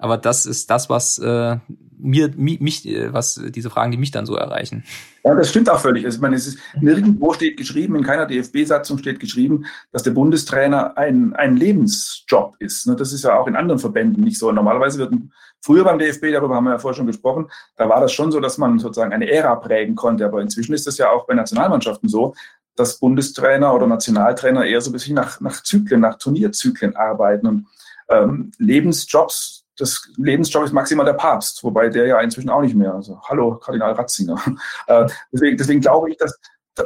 Aber 0.00 0.16
das 0.16 0.46
ist 0.46 0.70
das, 0.70 0.88
was 0.88 1.18
äh, 1.18 1.56
mir, 1.98 2.30
mich, 2.36 2.86
äh, 2.86 3.12
was 3.12 3.40
diese 3.48 3.70
Fragen, 3.70 3.92
die 3.92 3.98
mich 3.98 4.10
dann 4.10 4.26
so 4.26 4.34
erreichen. 4.34 4.84
Ja, 5.24 5.34
das 5.34 5.50
stimmt 5.50 5.68
auch 5.68 5.78
völlig. 5.78 6.04
Also, 6.06 6.16
ich 6.16 6.22
meine, 6.22 6.36
es 6.36 6.46
ist 6.46 6.58
nirgendwo 6.80 7.34
steht 7.34 7.58
geschrieben, 7.58 7.94
in 7.96 8.02
keiner 8.02 8.26
DFB-Satzung 8.26 8.98
steht 8.98 9.20
geschrieben, 9.20 9.66
dass 9.92 10.02
der 10.02 10.12
Bundestrainer 10.12 10.96
ein, 10.96 11.34
ein 11.34 11.56
Lebensjob 11.56 12.56
ist. 12.58 12.86
Ne, 12.86 12.96
das 12.96 13.12
ist 13.12 13.24
ja 13.24 13.38
auch 13.38 13.46
in 13.46 13.56
anderen 13.56 13.78
Verbänden 13.78 14.24
nicht 14.24 14.38
so. 14.38 14.50
Normalerweise 14.50 14.98
wird 14.98 15.14
früher 15.60 15.84
beim 15.84 15.98
DFB, 15.98 16.32
darüber 16.32 16.56
haben 16.56 16.64
wir 16.64 16.72
ja 16.72 16.78
vorher 16.78 16.96
schon 16.96 17.06
gesprochen, 17.06 17.50
da 17.76 17.88
war 17.88 18.00
das 18.00 18.12
schon 18.12 18.32
so, 18.32 18.40
dass 18.40 18.56
man 18.56 18.78
sozusagen 18.78 19.12
eine 19.12 19.30
Ära 19.30 19.56
prägen 19.56 19.94
konnte. 19.94 20.24
Aber 20.24 20.40
inzwischen 20.40 20.72
ist 20.72 20.86
das 20.86 20.96
ja 20.96 21.10
auch 21.10 21.26
bei 21.26 21.34
Nationalmannschaften 21.34 22.08
so, 22.08 22.34
dass 22.74 22.98
Bundestrainer 22.98 23.74
oder 23.74 23.86
Nationaltrainer 23.86 24.64
eher 24.64 24.80
so 24.80 24.88
ein 24.88 24.94
bisschen 24.94 25.14
nach, 25.14 25.40
nach 25.42 25.62
Zyklen, 25.62 26.00
nach 26.00 26.16
Turnierzyklen 26.16 26.96
arbeiten. 26.96 27.46
Und 27.46 27.66
ähm, 28.08 28.52
Lebensjobs 28.58 29.59
das 29.80 30.10
Lebensjob 30.16 30.64
ist 30.64 30.72
maximal 30.72 31.06
der 31.06 31.14
Papst, 31.14 31.62
wobei 31.64 31.88
der 31.88 32.06
ja 32.06 32.20
inzwischen 32.20 32.50
auch 32.50 32.60
nicht 32.60 32.74
mehr. 32.74 32.94
Also 32.94 33.20
hallo, 33.28 33.56
Kardinal 33.56 33.92
Ratzinger. 33.92 34.40
Äh, 34.86 35.06
deswegen, 35.32 35.56
deswegen 35.56 35.80
glaube 35.80 36.10
ich, 36.10 36.16
dass, 36.16 36.38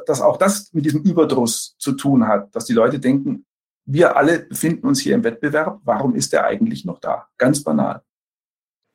dass 0.07 0.21
auch 0.21 0.37
das 0.37 0.73
mit 0.73 0.85
diesem 0.85 1.03
Überdruss 1.03 1.75
zu 1.79 1.93
tun 1.93 2.27
hat, 2.27 2.55
dass 2.55 2.67
die 2.67 2.73
Leute 2.73 2.99
denken, 2.99 3.47
wir 3.87 4.17
alle 4.17 4.41
befinden 4.41 4.87
uns 4.87 5.01
hier 5.01 5.15
im 5.15 5.25
Wettbewerb, 5.25 5.81
warum 5.85 6.15
ist 6.15 6.33
der 6.33 6.45
eigentlich 6.45 6.85
noch 6.85 6.99
da? 6.99 7.29
Ganz 7.39 7.63
banal. 7.63 8.03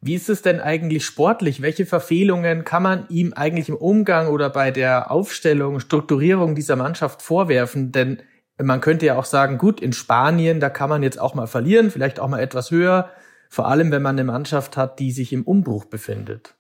Wie 0.02 0.16
ist 0.16 0.30
es 0.30 0.42
denn 0.42 0.62
eigentlich 0.62 1.06
sportlich? 1.06 1.62
Welche 1.62 1.86
Verfehlungen 1.86 2.64
kann 2.64 2.84
man 2.84 3.06
ihm 3.10 3.34
eigentlich 3.34 3.70
im 3.70 3.76
Umgang 3.76 4.28
oder 4.28 4.50
bei 4.50 4.72
der 4.72 5.12
Aufstellung, 5.12 5.80
Strukturierung 5.80 6.56
dieser 6.56 6.76
Mannschaft 6.76 7.22
vorwerfen? 7.22 7.92
Denn 7.92 8.22
man 8.62 8.82
könnte 8.82 9.06
ja 9.06 9.18
auch 9.18 9.26
sagen, 9.26 9.58
gut, 9.58 9.82
in 9.82 9.94
Spanien, 9.94 10.60
da 10.60 10.70
kann 10.70 10.90
man 10.90 11.04
jetzt 11.04 11.20
auch 11.20 11.36
mal 11.36 11.48
verlieren, 11.48 11.92
vielleicht 11.92 12.20
auch 12.20 12.28
mal 12.28 12.40
etwas 12.40 12.72
höher. 12.72 13.10
Vor 13.50 13.68
allem, 13.68 13.92
wenn 13.92 14.04
man 14.04 14.16
eine 14.16 14.24
Mannschaft 14.24 14.78
hat, 14.78 15.00
die 15.00 15.12
sich 15.12 15.34
im 15.34 15.44
Umbruch 15.44 15.86
befindet. 15.86 16.56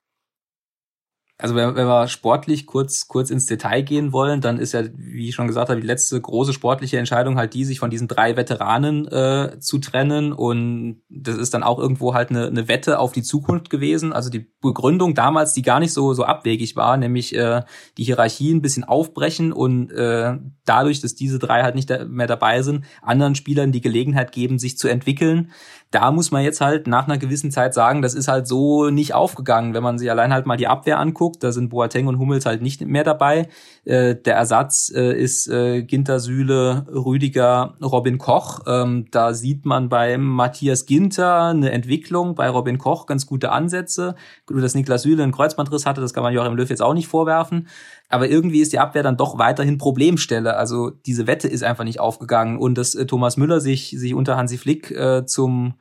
Also 1.42 1.56
wenn, 1.56 1.74
wenn 1.74 1.88
wir 1.88 2.10
sportlich 2.10 2.66
kurz, 2.66 3.08
kurz 3.08 3.30
ins 3.30 3.46
Detail 3.46 3.82
gehen 3.82 4.12
wollen, 4.12 4.42
dann 4.42 4.58
ist 4.58 4.74
ja, 4.74 4.84
wie 4.98 5.30
ich 5.30 5.36
schon 5.36 5.48
gesagt 5.48 5.70
habe, 5.70 5.80
die 5.80 5.88
letzte 5.88 6.20
große 6.20 6.52
sportliche 6.52 6.98
Entscheidung 6.98 7.38
halt 7.38 7.54
die, 7.54 7.64
sich 7.64 7.80
von 7.80 7.90
diesen 7.90 8.10
drei 8.10 8.36
Veteranen 8.36 9.08
äh, 9.08 9.58
zu 9.62 9.78
trennen. 9.78 10.34
Und 10.34 11.02
das 11.08 11.38
ist 11.38 11.54
dann 11.54 11.64
auch 11.64 11.80
irgendwo 11.80 12.14
halt 12.14 12.30
eine, 12.32 12.48
eine 12.48 12.68
Wette 12.68 13.00
auf 13.00 13.14
die 13.14 13.24
Zukunft 13.24 13.70
gewesen. 13.70 14.12
Also 14.12 14.30
die 14.30 14.52
Begründung 14.60 15.16
damals, 15.16 15.54
die 15.54 15.62
gar 15.62 15.80
nicht 15.80 15.94
so, 15.94 16.14
so 16.14 16.26
abwegig 16.26 16.76
war, 16.76 16.98
nämlich 16.98 17.34
äh, 17.34 17.62
die 17.98 18.04
Hierarchie 18.04 18.54
ein 18.54 18.62
bisschen 18.62 18.84
aufbrechen 18.84 19.54
und 19.54 19.92
äh, 19.92 20.38
dadurch, 20.66 21.00
dass 21.00 21.16
diese 21.16 21.40
drei 21.40 21.64
halt 21.64 21.76
nicht 21.76 21.90
mehr 22.10 22.28
dabei 22.28 22.64
sind, 22.64 22.84
anderen 23.02 23.36
Spielern 23.36 23.72
die 23.72 23.82
Gelegenheit 23.82 24.34
geben, 24.34 24.60
sich 24.60 24.78
zu 24.78 24.90
entwickeln 24.90 25.52
da 25.92 26.12
muss 26.12 26.30
man 26.30 26.44
jetzt 26.44 26.62
halt 26.62 26.86
nach 26.86 27.08
einer 27.08 27.18
gewissen 27.18 27.50
Zeit 27.50 27.74
sagen, 27.74 28.04
das 28.04 28.14
ist 28.14 28.28
halt 28.28 28.48
so 28.48 28.92
nicht 28.92 29.16
aufgegangen. 29.16 29.74
Wenn 29.74 29.82
man 29.82 29.98
sich 29.98 30.12
allein 30.12 30.32
halt 30.32 30.46
mal 30.46 30.56
die 30.56 30.68
Abwehr 30.68 31.00
anguckt, 31.00 31.44
da 31.44 31.52
sind 31.52 31.70
Boateng 31.70 32.06
und 32.06 32.20
Hummels 32.20 32.46
halt 32.46 32.62
nicht 32.62 32.82
mehr 32.86 33.04
dabei. 33.04 33.48
Äh, 33.86 34.16
der 34.16 34.36
Ersatz 34.36 34.92
äh, 34.96 35.20
ist 35.20 35.48
äh, 35.48 35.82
Ginter 35.82 36.20
Süle, 36.20 36.86
Rüdiger, 36.94 37.74
Robin 37.82 38.20
Koch. 38.20 38.60
Ähm, 38.68 39.08
da 39.10 39.34
sieht 39.34 39.66
man 39.66 39.90
beim 39.90 40.24
Matthias 40.26 40.86
Ginter 40.86 41.46
eine 41.46 41.72
Entwicklung, 41.72 42.36
bei 42.36 42.50
Robin 42.50 42.78
Koch 42.78 43.08
ganz 43.08 43.26
gute 43.26 43.52
Ansätze. 43.52 44.14
Dass 44.48 44.76
Niklas 44.76 45.02
Süle 45.02 45.24
einen 45.24 45.32
Kreuzbandriss 45.32 45.88
hatte, 45.88 46.02
das 46.02 46.14
kann 46.14 46.22
man 46.22 46.34
Joachim 46.34 46.56
Löw 46.56 46.70
jetzt 46.70 46.84
auch 46.84 46.94
nicht 46.94 47.08
vorwerfen. 47.08 47.68
Aber 48.10 48.28
irgendwie 48.28 48.60
ist 48.60 48.74
die 48.74 48.80
Abwehr 48.80 49.04
dann 49.04 49.18
doch 49.18 49.38
weiterhin 49.38 49.78
Problemstelle. 49.78 50.58
Also 50.58 50.90
diese 50.90 51.28
Wette 51.28 51.48
ist 51.48 51.64
einfach 51.64 51.84
nicht 51.84 52.00
aufgegangen. 52.00 52.58
Und 52.58 52.78
dass 52.78 52.96
äh, 52.96 53.06
Thomas 53.06 53.38
Müller 53.38 53.62
sich, 53.62 53.96
sich 53.98 54.14
unter 54.16 54.36
Hansi 54.36 54.58
Flick 54.58 54.92
äh, 54.92 55.26
zum, 55.26 55.76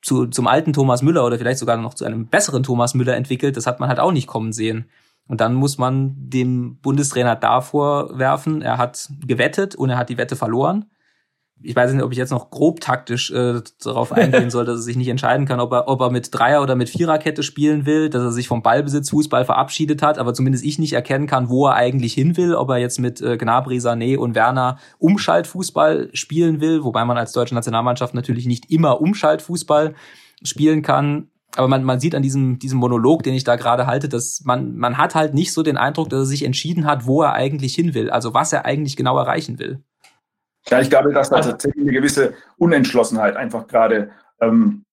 zu, 0.00 0.26
zum 0.26 0.46
alten 0.46 0.72
Thomas 0.72 1.02
Müller 1.02 1.26
oder 1.26 1.38
vielleicht 1.38 1.58
sogar 1.58 1.76
noch 1.76 1.94
zu 1.94 2.04
einem 2.04 2.28
besseren 2.28 2.62
Thomas 2.62 2.94
Müller 2.94 3.16
entwickelt, 3.16 3.56
das 3.56 3.66
hat 3.66 3.80
man 3.80 3.88
halt 3.88 3.98
auch 3.98 4.12
nicht 4.12 4.28
kommen 4.28 4.52
sehen. 4.52 4.88
Und 5.26 5.40
dann 5.40 5.54
muss 5.54 5.76
man 5.76 6.14
dem 6.16 6.78
Bundestrainer 6.80 7.36
davor 7.36 8.18
werfen, 8.18 8.62
er 8.62 8.78
hat 8.78 9.10
gewettet 9.26 9.74
und 9.74 9.90
er 9.90 9.98
hat 9.98 10.08
die 10.08 10.18
Wette 10.18 10.36
verloren 10.36 10.86
ich 11.62 11.76
weiß 11.76 11.92
nicht, 11.92 12.02
ob 12.02 12.12
ich 12.12 12.18
jetzt 12.18 12.30
noch 12.30 12.50
grob 12.50 12.80
taktisch 12.80 13.30
äh, 13.30 13.60
darauf 13.82 14.12
eingehen 14.16 14.50
soll, 14.50 14.64
dass 14.64 14.80
er 14.80 14.82
sich 14.82 14.96
nicht 14.96 15.08
entscheiden 15.08 15.46
kann, 15.46 15.60
ob 15.60 15.72
er, 15.72 15.88
ob 15.88 16.00
er 16.00 16.10
mit 16.10 16.28
Dreier- 16.32 16.62
oder 16.62 16.74
mit 16.74 16.88
Viererkette 16.88 17.42
spielen 17.42 17.86
will, 17.86 18.08
dass 18.08 18.22
er 18.22 18.32
sich 18.32 18.48
vom 18.48 18.62
Ballbesitz 18.62 19.10
Fußball 19.10 19.44
verabschiedet 19.44 20.02
hat, 20.02 20.18
aber 20.18 20.34
zumindest 20.34 20.64
ich 20.64 20.78
nicht 20.78 20.92
erkennen 20.92 21.26
kann, 21.26 21.48
wo 21.48 21.66
er 21.66 21.74
eigentlich 21.74 22.14
hin 22.14 22.36
will, 22.36 22.54
ob 22.54 22.70
er 22.70 22.78
jetzt 22.78 22.98
mit 22.98 23.20
äh, 23.20 23.36
Gnabry, 23.36 23.78
Sané 23.78 24.16
und 24.16 24.34
Werner 24.34 24.78
Umschaltfußball 24.98 26.10
spielen 26.12 26.60
will, 26.60 26.84
wobei 26.84 27.04
man 27.04 27.18
als 27.18 27.32
deutsche 27.32 27.54
Nationalmannschaft 27.54 28.14
natürlich 28.14 28.46
nicht 28.46 28.70
immer 28.70 29.00
Umschaltfußball 29.00 29.94
spielen 30.42 30.82
kann. 30.82 31.28
Aber 31.56 31.66
man, 31.66 31.82
man 31.82 31.98
sieht 31.98 32.14
an 32.14 32.22
diesem, 32.22 32.60
diesem 32.60 32.78
Monolog, 32.78 33.24
den 33.24 33.34
ich 33.34 33.42
da 33.42 33.56
gerade 33.56 33.86
halte, 33.86 34.08
dass 34.08 34.42
man, 34.44 34.76
man 34.76 34.98
hat 34.98 35.16
halt 35.16 35.34
nicht 35.34 35.52
so 35.52 35.64
den 35.64 35.76
Eindruck, 35.76 36.08
dass 36.08 36.20
er 36.20 36.26
sich 36.26 36.44
entschieden 36.44 36.86
hat, 36.86 37.06
wo 37.06 37.22
er 37.22 37.32
eigentlich 37.32 37.74
hin 37.74 37.92
will, 37.92 38.08
also 38.08 38.34
was 38.34 38.52
er 38.52 38.64
eigentlich 38.64 38.96
genau 38.96 39.18
erreichen 39.18 39.58
will. 39.58 39.82
Ja, 40.70 40.80
ich 40.80 40.90
glaube, 40.90 41.12
dass 41.12 41.30
da 41.30 41.40
tatsächlich 41.40 41.82
eine 41.82 41.92
gewisse 41.92 42.34
Unentschlossenheit 42.56 43.36
einfach 43.36 43.66
gerade 43.66 44.10
ähm, 44.40 44.84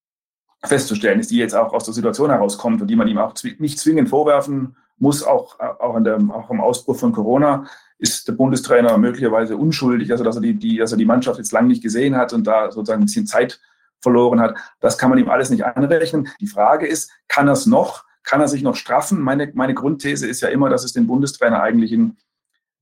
festzustellen 0.63 1.19
ist, 1.19 1.31
die 1.31 1.37
jetzt 1.37 1.55
auch 1.55 1.73
aus 1.73 1.85
der 1.85 1.93
Situation 1.93 2.31
herauskommt 2.31 2.81
und 2.81 2.87
die 2.87 2.95
man 2.95 3.07
ihm 3.07 3.19
auch 3.19 3.33
nicht 3.59 3.79
zwingend 3.79 4.09
vorwerfen 4.09 4.75
muss, 4.97 5.23
auch, 5.23 5.59
auch, 5.59 6.01
der, 6.01 6.17
auch 6.31 6.49
im 6.49 6.61
Ausbruch 6.61 6.97
von 6.97 7.11
Corona 7.11 7.67
ist 7.99 8.27
der 8.27 8.33
Bundestrainer 8.33 8.97
möglicherweise 8.97 9.57
unschuldig, 9.57 10.11
also 10.11 10.23
dass 10.23 10.35
er 10.35 10.41
die, 10.41 10.55
die, 10.55 10.77
dass 10.77 10.91
er 10.91 10.97
die 10.97 11.05
Mannschaft 11.05 11.37
jetzt 11.37 11.51
lange 11.51 11.67
nicht 11.67 11.83
gesehen 11.83 12.15
hat 12.15 12.33
und 12.33 12.45
da 12.45 12.71
sozusagen 12.71 13.01
ein 13.01 13.05
bisschen 13.05 13.27
Zeit 13.27 13.59
verloren 14.01 14.39
hat. 14.39 14.55
Das 14.79 14.97
kann 14.97 15.09
man 15.09 15.19
ihm 15.19 15.29
alles 15.29 15.49
nicht 15.49 15.65
anrechnen. 15.65 16.27
Die 16.39 16.47
Frage 16.47 16.87
ist, 16.87 17.11
kann 17.27 17.47
er 17.47 17.53
es 17.53 17.65
noch? 17.65 18.05
Kann 18.23 18.41
er 18.41 18.47
sich 18.47 18.61
noch 18.61 18.75
straffen? 18.75 19.21
Meine, 19.21 19.51
meine 19.53 19.73
Grundthese 19.73 20.27
ist 20.27 20.41
ja 20.41 20.49
immer, 20.49 20.69
dass 20.69 20.83
es 20.83 20.93
den 20.93 21.07
Bundestrainer 21.07 21.61
eigentlich 21.61 21.91
in, 21.91 22.17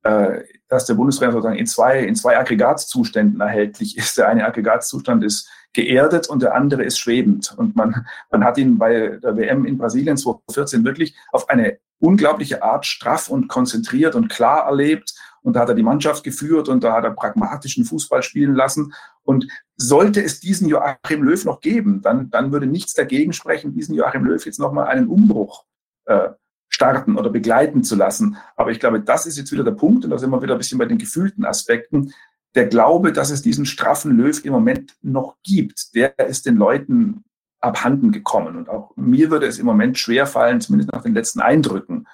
äh, 0.03 0.43
dass 0.67 0.85
der 0.85 0.95
Bundestrainer 0.95 1.33
sozusagen 1.33 1.57
in 1.57 1.67
zwei, 1.67 1.99
in 1.99 2.15
zwei 2.15 2.37
Aggregatzuständen 2.37 3.39
erhältlich 3.39 3.97
ist. 3.97 4.17
Der 4.17 4.27
eine 4.27 4.45
Aggregatzustand 4.45 5.23
ist 5.23 5.49
geerdet 5.73 6.27
und 6.27 6.41
der 6.41 6.55
andere 6.55 6.83
ist 6.83 6.97
schwebend. 6.97 7.53
Und 7.57 7.75
man, 7.75 8.05
man 8.31 8.43
hat 8.43 8.57
ihn 8.57 8.77
bei 8.77 9.19
der 9.21 9.37
WM 9.37 9.65
in 9.65 9.77
Brasilien 9.77 10.17
2014 10.17 10.83
wirklich 10.83 11.15
auf 11.31 11.49
eine 11.49 11.77
unglaubliche 11.99 12.63
Art 12.63 12.85
straff 12.85 13.29
und 13.29 13.47
konzentriert 13.47 14.15
und 14.15 14.29
klar 14.29 14.65
erlebt 14.65 15.13
und 15.45 15.55
da 15.55 15.59
hat 15.59 15.69
er 15.69 15.75
die 15.75 15.83
Mannschaft 15.83 16.23
geführt 16.23 16.69
und 16.69 16.83
da 16.83 16.93
hat 16.93 17.03
er 17.03 17.11
pragmatischen 17.11 17.85
Fußball 17.85 18.23
spielen 18.23 18.55
lassen. 18.55 18.95
Und 19.21 19.45
sollte 19.75 20.23
es 20.23 20.39
diesen 20.39 20.67
Joachim 20.67 21.21
Löw 21.21 21.45
noch 21.45 21.61
geben, 21.61 22.01
dann, 22.01 22.31
dann 22.31 22.51
würde 22.51 22.65
nichts 22.65 22.95
dagegen 22.95 23.31
sprechen, 23.31 23.75
diesen 23.75 23.93
Joachim 23.93 24.25
Löw 24.25 24.43
jetzt 24.43 24.59
nochmal 24.59 24.87
einen 24.87 25.07
Umbruch 25.07 25.65
äh, 26.05 26.29
starten 26.75 27.17
oder 27.17 27.29
begleiten 27.29 27.85
zu 27.85 27.95
lassen. 27.95 28.35
Aber 28.57 28.69
ich 28.69 28.81
glaube, 28.81 28.99
das 28.99 29.25
ist 29.25 29.37
jetzt 29.37 29.53
wieder 29.53 29.63
der 29.63 29.71
Punkt, 29.71 30.03
und 30.03 30.11
da 30.11 30.17
sind 30.17 30.29
wir 30.29 30.41
wieder 30.41 30.55
ein 30.55 30.57
bisschen 30.57 30.77
bei 30.77 30.85
den 30.85 30.97
gefühlten 30.97 31.45
Aspekten. 31.45 32.13
Der 32.53 32.67
Glaube, 32.67 33.13
dass 33.13 33.29
es 33.31 33.41
diesen 33.41 33.65
straffen 33.65 34.17
Löw 34.17 34.43
im 34.43 34.51
Moment 34.51 34.93
noch 35.01 35.37
gibt, 35.41 35.95
der 35.95 36.19
ist 36.19 36.45
den 36.45 36.57
Leuten 36.57 37.23
abhanden 37.61 38.11
gekommen. 38.11 38.57
Und 38.57 38.67
auch 38.67 38.91
mir 38.97 39.31
würde 39.31 39.47
es 39.47 39.57
im 39.57 39.65
Moment 39.65 39.97
schwer 39.97 40.27
fallen, 40.27 40.59
zumindest 40.59 40.91
nach 40.91 41.03
den 41.03 41.13
letzten 41.13 41.39
Eindrücken, 41.39 42.07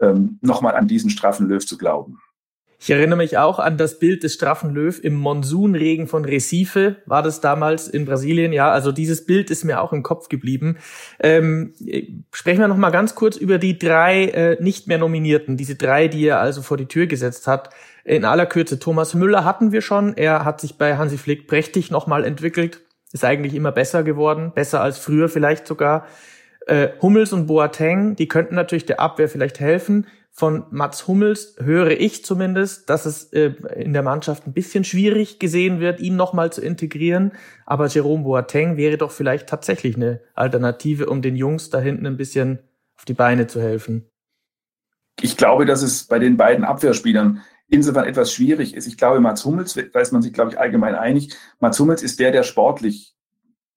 ähm, 0.00 0.38
nochmal 0.42 0.76
an 0.76 0.86
diesen 0.86 1.10
straffen 1.10 1.48
Löw 1.48 1.66
zu 1.66 1.76
glauben. 1.76 2.20
Ich 2.80 2.90
erinnere 2.90 3.16
mich 3.16 3.36
auch 3.36 3.58
an 3.58 3.76
das 3.76 3.98
Bild 3.98 4.22
des 4.22 4.34
straffen 4.34 4.72
Löw 4.72 5.02
im 5.02 5.14
Monsunregen 5.14 6.06
von 6.06 6.24
Recife, 6.24 6.96
war 7.06 7.24
das 7.24 7.40
damals 7.40 7.88
in 7.88 8.04
Brasilien. 8.04 8.52
Ja, 8.52 8.70
also 8.70 8.92
dieses 8.92 9.26
Bild 9.26 9.50
ist 9.50 9.64
mir 9.64 9.82
auch 9.82 9.92
im 9.92 10.04
Kopf 10.04 10.28
geblieben. 10.28 10.78
Ähm, 11.18 11.72
sprechen 12.32 12.60
wir 12.60 12.68
noch 12.68 12.76
mal 12.76 12.90
ganz 12.90 13.16
kurz 13.16 13.36
über 13.36 13.58
die 13.58 13.80
drei 13.80 14.26
äh, 14.26 14.62
nicht 14.62 14.86
mehr 14.86 14.98
Nominierten, 14.98 15.56
diese 15.56 15.74
drei, 15.74 16.06
die 16.06 16.24
er 16.24 16.38
also 16.38 16.62
vor 16.62 16.76
die 16.76 16.86
Tür 16.86 17.08
gesetzt 17.08 17.48
hat. 17.48 17.70
In 18.04 18.24
aller 18.24 18.46
Kürze, 18.46 18.78
Thomas 18.78 19.12
Müller 19.12 19.44
hatten 19.44 19.72
wir 19.72 19.82
schon. 19.82 20.16
Er 20.16 20.44
hat 20.44 20.60
sich 20.60 20.78
bei 20.78 20.96
Hansi 20.96 21.18
Flick 21.18 21.48
prächtig 21.48 21.90
nochmal 21.90 22.24
entwickelt. 22.24 22.82
Ist 23.12 23.24
eigentlich 23.24 23.54
immer 23.54 23.72
besser 23.72 24.04
geworden, 24.04 24.52
besser 24.54 24.80
als 24.80 24.98
früher 24.98 25.28
vielleicht 25.28 25.66
sogar. 25.66 26.06
Äh, 26.68 26.90
Hummels 27.02 27.32
und 27.32 27.46
Boateng, 27.46 28.14
die 28.14 28.28
könnten 28.28 28.54
natürlich 28.54 28.86
der 28.86 29.00
Abwehr 29.00 29.28
vielleicht 29.28 29.58
helfen 29.58 30.06
von 30.38 30.66
Mats 30.70 31.08
Hummels 31.08 31.56
höre 31.58 31.90
ich 31.90 32.24
zumindest, 32.24 32.88
dass 32.88 33.06
es 33.06 33.32
äh, 33.32 33.54
in 33.74 33.92
der 33.92 34.04
Mannschaft 34.04 34.46
ein 34.46 34.52
bisschen 34.52 34.84
schwierig 34.84 35.40
gesehen 35.40 35.80
wird, 35.80 35.98
ihn 35.98 36.14
nochmal 36.14 36.52
zu 36.52 36.60
integrieren. 36.60 37.32
Aber 37.66 37.88
Jerome 37.88 38.22
Boateng 38.22 38.76
wäre 38.76 38.98
doch 38.98 39.10
vielleicht 39.10 39.48
tatsächlich 39.48 39.96
eine 39.96 40.20
Alternative, 40.34 41.06
um 41.06 41.22
den 41.22 41.34
Jungs 41.34 41.70
da 41.70 41.80
hinten 41.80 42.06
ein 42.06 42.16
bisschen 42.16 42.60
auf 42.96 43.04
die 43.04 43.14
Beine 43.14 43.48
zu 43.48 43.60
helfen. 43.60 44.08
Ich 45.20 45.36
glaube, 45.36 45.66
dass 45.66 45.82
es 45.82 46.04
bei 46.04 46.20
den 46.20 46.36
beiden 46.36 46.64
Abwehrspielern 46.64 47.42
insofern 47.66 48.04
etwas 48.04 48.32
schwierig 48.32 48.76
ist. 48.76 48.86
Ich 48.86 48.96
glaube, 48.96 49.18
Mats 49.18 49.44
Hummels, 49.44 49.76
da 49.92 49.98
ist 49.98 50.12
man 50.12 50.22
sich, 50.22 50.32
glaube 50.32 50.52
ich, 50.52 50.60
allgemein 50.60 50.94
einig, 50.94 51.34
Mats 51.58 51.80
Hummels 51.80 52.04
ist 52.04 52.20
der, 52.20 52.30
der 52.30 52.44
sportlich 52.44 53.12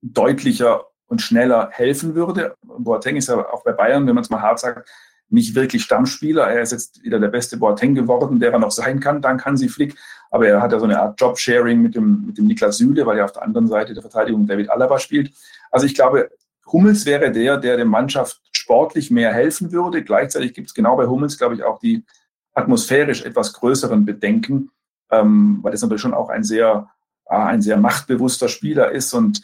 deutlicher 0.04 0.86
und 1.08 1.24
schneller 1.24 1.69
helfen 1.71 2.13
würde. 2.13 2.54
Boateng 2.62 3.15
ist 3.15 3.30
ja 3.30 3.52
auch 3.52 3.63
bei 3.63 3.71
Bayern, 3.71 4.06
wenn 4.06 4.13
man 4.13 4.24
es 4.24 4.30
mal 4.30 4.43
hart 4.43 4.60
sagt, 4.60 4.88
nicht 5.32 5.56
wirklich 5.56 5.84
Stammspieler. 5.84 6.48
Er 6.48 6.62
ist 6.62 6.72
jetzt 6.72 7.04
wieder 7.04 7.20
der 7.20 7.30
beste 7.30 7.58
Boateng 7.58 7.96
geworden, 7.96 8.39
der 8.39 8.52
er 8.52 8.60
noch 8.60 8.72
sein 8.72 9.00
kann, 9.00 9.22
dank 9.22 9.46
Hansi 9.46 9.70
Flick. 9.70 9.96
Aber 10.30 10.48
er 10.48 10.62
hat 10.62 10.72
ja 10.72 10.80
so 10.80 10.86
eine 10.86 11.00
Art 11.00 11.20
Jobsharing 11.20 11.82
mit 11.82 11.96
dem, 11.96 12.26
mit 12.26 12.38
dem 12.38 12.48
Niklas 12.48 12.78
Süle, 12.78 13.06
weil 13.06 13.17
er 13.17 13.26
auf 13.26 13.32
der 13.32 13.44
anderen 13.44 13.67
Seite 13.67 13.94
der 13.94 14.02
Verteidigung 14.02 14.46
David 14.46 14.70
Alaba 14.70 15.00
spielt. 15.00 15.32
Also 15.72 15.86
ich 15.86 15.96
glaube, 15.96 16.30
Hummels 16.72 17.06
wäre 17.06 17.32
der, 17.32 17.58
der 17.58 17.78
der 17.78 17.86
Mannschaft 17.86 18.41
sportlich 18.52 19.12
mehr 19.12 19.34
helfen 19.34 19.72
würde. 19.72 20.04
Gleichzeitig 20.04 20.54
gibt 20.54 20.67
es 20.67 20.74
genau 20.74 20.96
bei 20.96 21.08
Hummels, 21.08 21.38
glaube 21.38 21.56
ich, 21.56 21.63
auch 21.63 21.80
die 21.80 22.06
atmosphärisch 22.54 23.24
etwas 23.24 23.54
größeren 23.54 24.06
Bedenken, 24.06 24.72
ähm, 25.10 25.60
weil 25.62 25.72
das 25.72 25.82
natürlich 25.82 26.02
schon 26.02 26.13
auch 26.13 26.30
ein 26.30 26.44
sehr, 26.44 26.89
äh, 27.26 27.36
ein 27.36 27.62
sehr 27.62 27.78
machtbewusster 27.78 28.50
Spieler 28.50 28.91
ist. 28.91 29.13
Und 29.13 29.41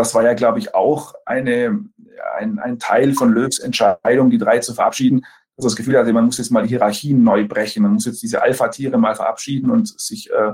das 0.00 0.14
war 0.14 0.24
ja, 0.24 0.34
glaube 0.34 0.58
ich, 0.58 0.74
auch 0.74 1.14
eine, 1.26 1.84
ein, 2.38 2.58
ein 2.58 2.78
Teil 2.78 3.14
von 3.14 3.32
Löws 3.32 3.58
Entscheidung, 3.58 4.30
die 4.30 4.38
drei 4.38 4.58
zu 4.58 4.74
verabschieden, 4.74 5.26
dass 5.56 5.64
er 5.64 5.68
das 5.68 5.76
Gefühl 5.76 5.98
hatte, 5.98 6.12
man 6.12 6.24
muss 6.24 6.38
jetzt 6.38 6.50
mal 6.50 6.62
die 6.62 6.70
Hierarchien 6.70 7.22
neu 7.22 7.46
brechen, 7.46 7.82
man 7.82 7.92
muss 7.92 8.06
jetzt 8.06 8.22
diese 8.22 8.42
Alpha-Tiere 8.42 8.98
mal 8.98 9.14
verabschieden 9.14 9.70
und 9.70 9.88
sich 10.00 10.30
äh, 10.30 10.52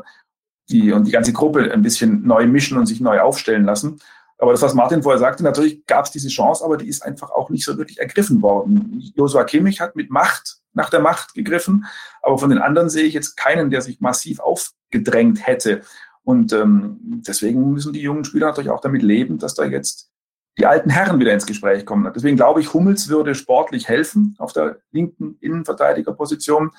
die 0.68 0.92
und 0.92 1.06
die 1.06 1.12
ganze 1.12 1.32
Gruppe 1.32 1.72
ein 1.72 1.82
bisschen 1.82 2.26
neu 2.26 2.46
mischen 2.46 2.76
und 2.76 2.86
sich 2.86 3.00
neu 3.00 3.20
aufstellen 3.20 3.64
lassen. 3.64 4.00
Aber 4.38 4.52
das, 4.52 4.62
was 4.62 4.74
Martin 4.74 5.02
vorher 5.02 5.18
sagte, 5.18 5.42
natürlich 5.42 5.86
gab 5.86 6.04
es 6.04 6.10
diese 6.10 6.28
Chance, 6.28 6.64
aber 6.64 6.76
die 6.76 6.88
ist 6.88 7.02
einfach 7.02 7.30
auch 7.30 7.48
nicht 7.48 7.64
so 7.64 7.78
wirklich 7.78 8.00
ergriffen 8.00 8.42
worden. 8.42 9.00
Josua 9.14 9.44
Kimmich 9.44 9.80
hat 9.80 9.96
mit 9.96 10.10
Macht 10.10 10.58
nach 10.74 10.90
der 10.90 11.00
Macht 11.00 11.34
gegriffen, 11.34 11.86
aber 12.20 12.36
von 12.36 12.50
den 12.50 12.58
anderen 12.58 12.90
sehe 12.90 13.04
ich 13.04 13.14
jetzt 13.14 13.36
keinen, 13.36 13.70
der 13.70 13.80
sich 13.80 14.00
massiv 14.00 14.40
aufgedrängt 14.40 15.46
hätte. 15.46 15.82
Und 16.26 16.52
ähm, 16.52 16.98
deswegen 17.24 17.72
müssen 17.72 17.92
die 17.92 18.00
jungen 18.00 18.24
Spieler 18.24 18.48
natürlich 18.48 18.70
auch 18.70 18.80
damit 18.80 19.02
leben, 19.02 19.38
dass 19.38 19.54
da 19.54 19.64
jetzt 19.64 20.10
die 20.58 20.66
alten 20.66 20.90
Herren 20.90 21.20
wieder 21.20 21.32
ins 21.32 21.46
Gespräch 21.46 21.86
kommen. 21.86 22.10
Deswegen 22.12 22.36
glaube 22.36 22.60
ich, 22.60 22.74
Hummels 22.74 23.08
würde 23.08 23.36
sportlich 23.36 23.86
helfen 23.86 24.34
auf 24.38 24.52
der 24.52 24.78
linken 24.90 25.38
Innenverteidigerposition. 25.40 26.72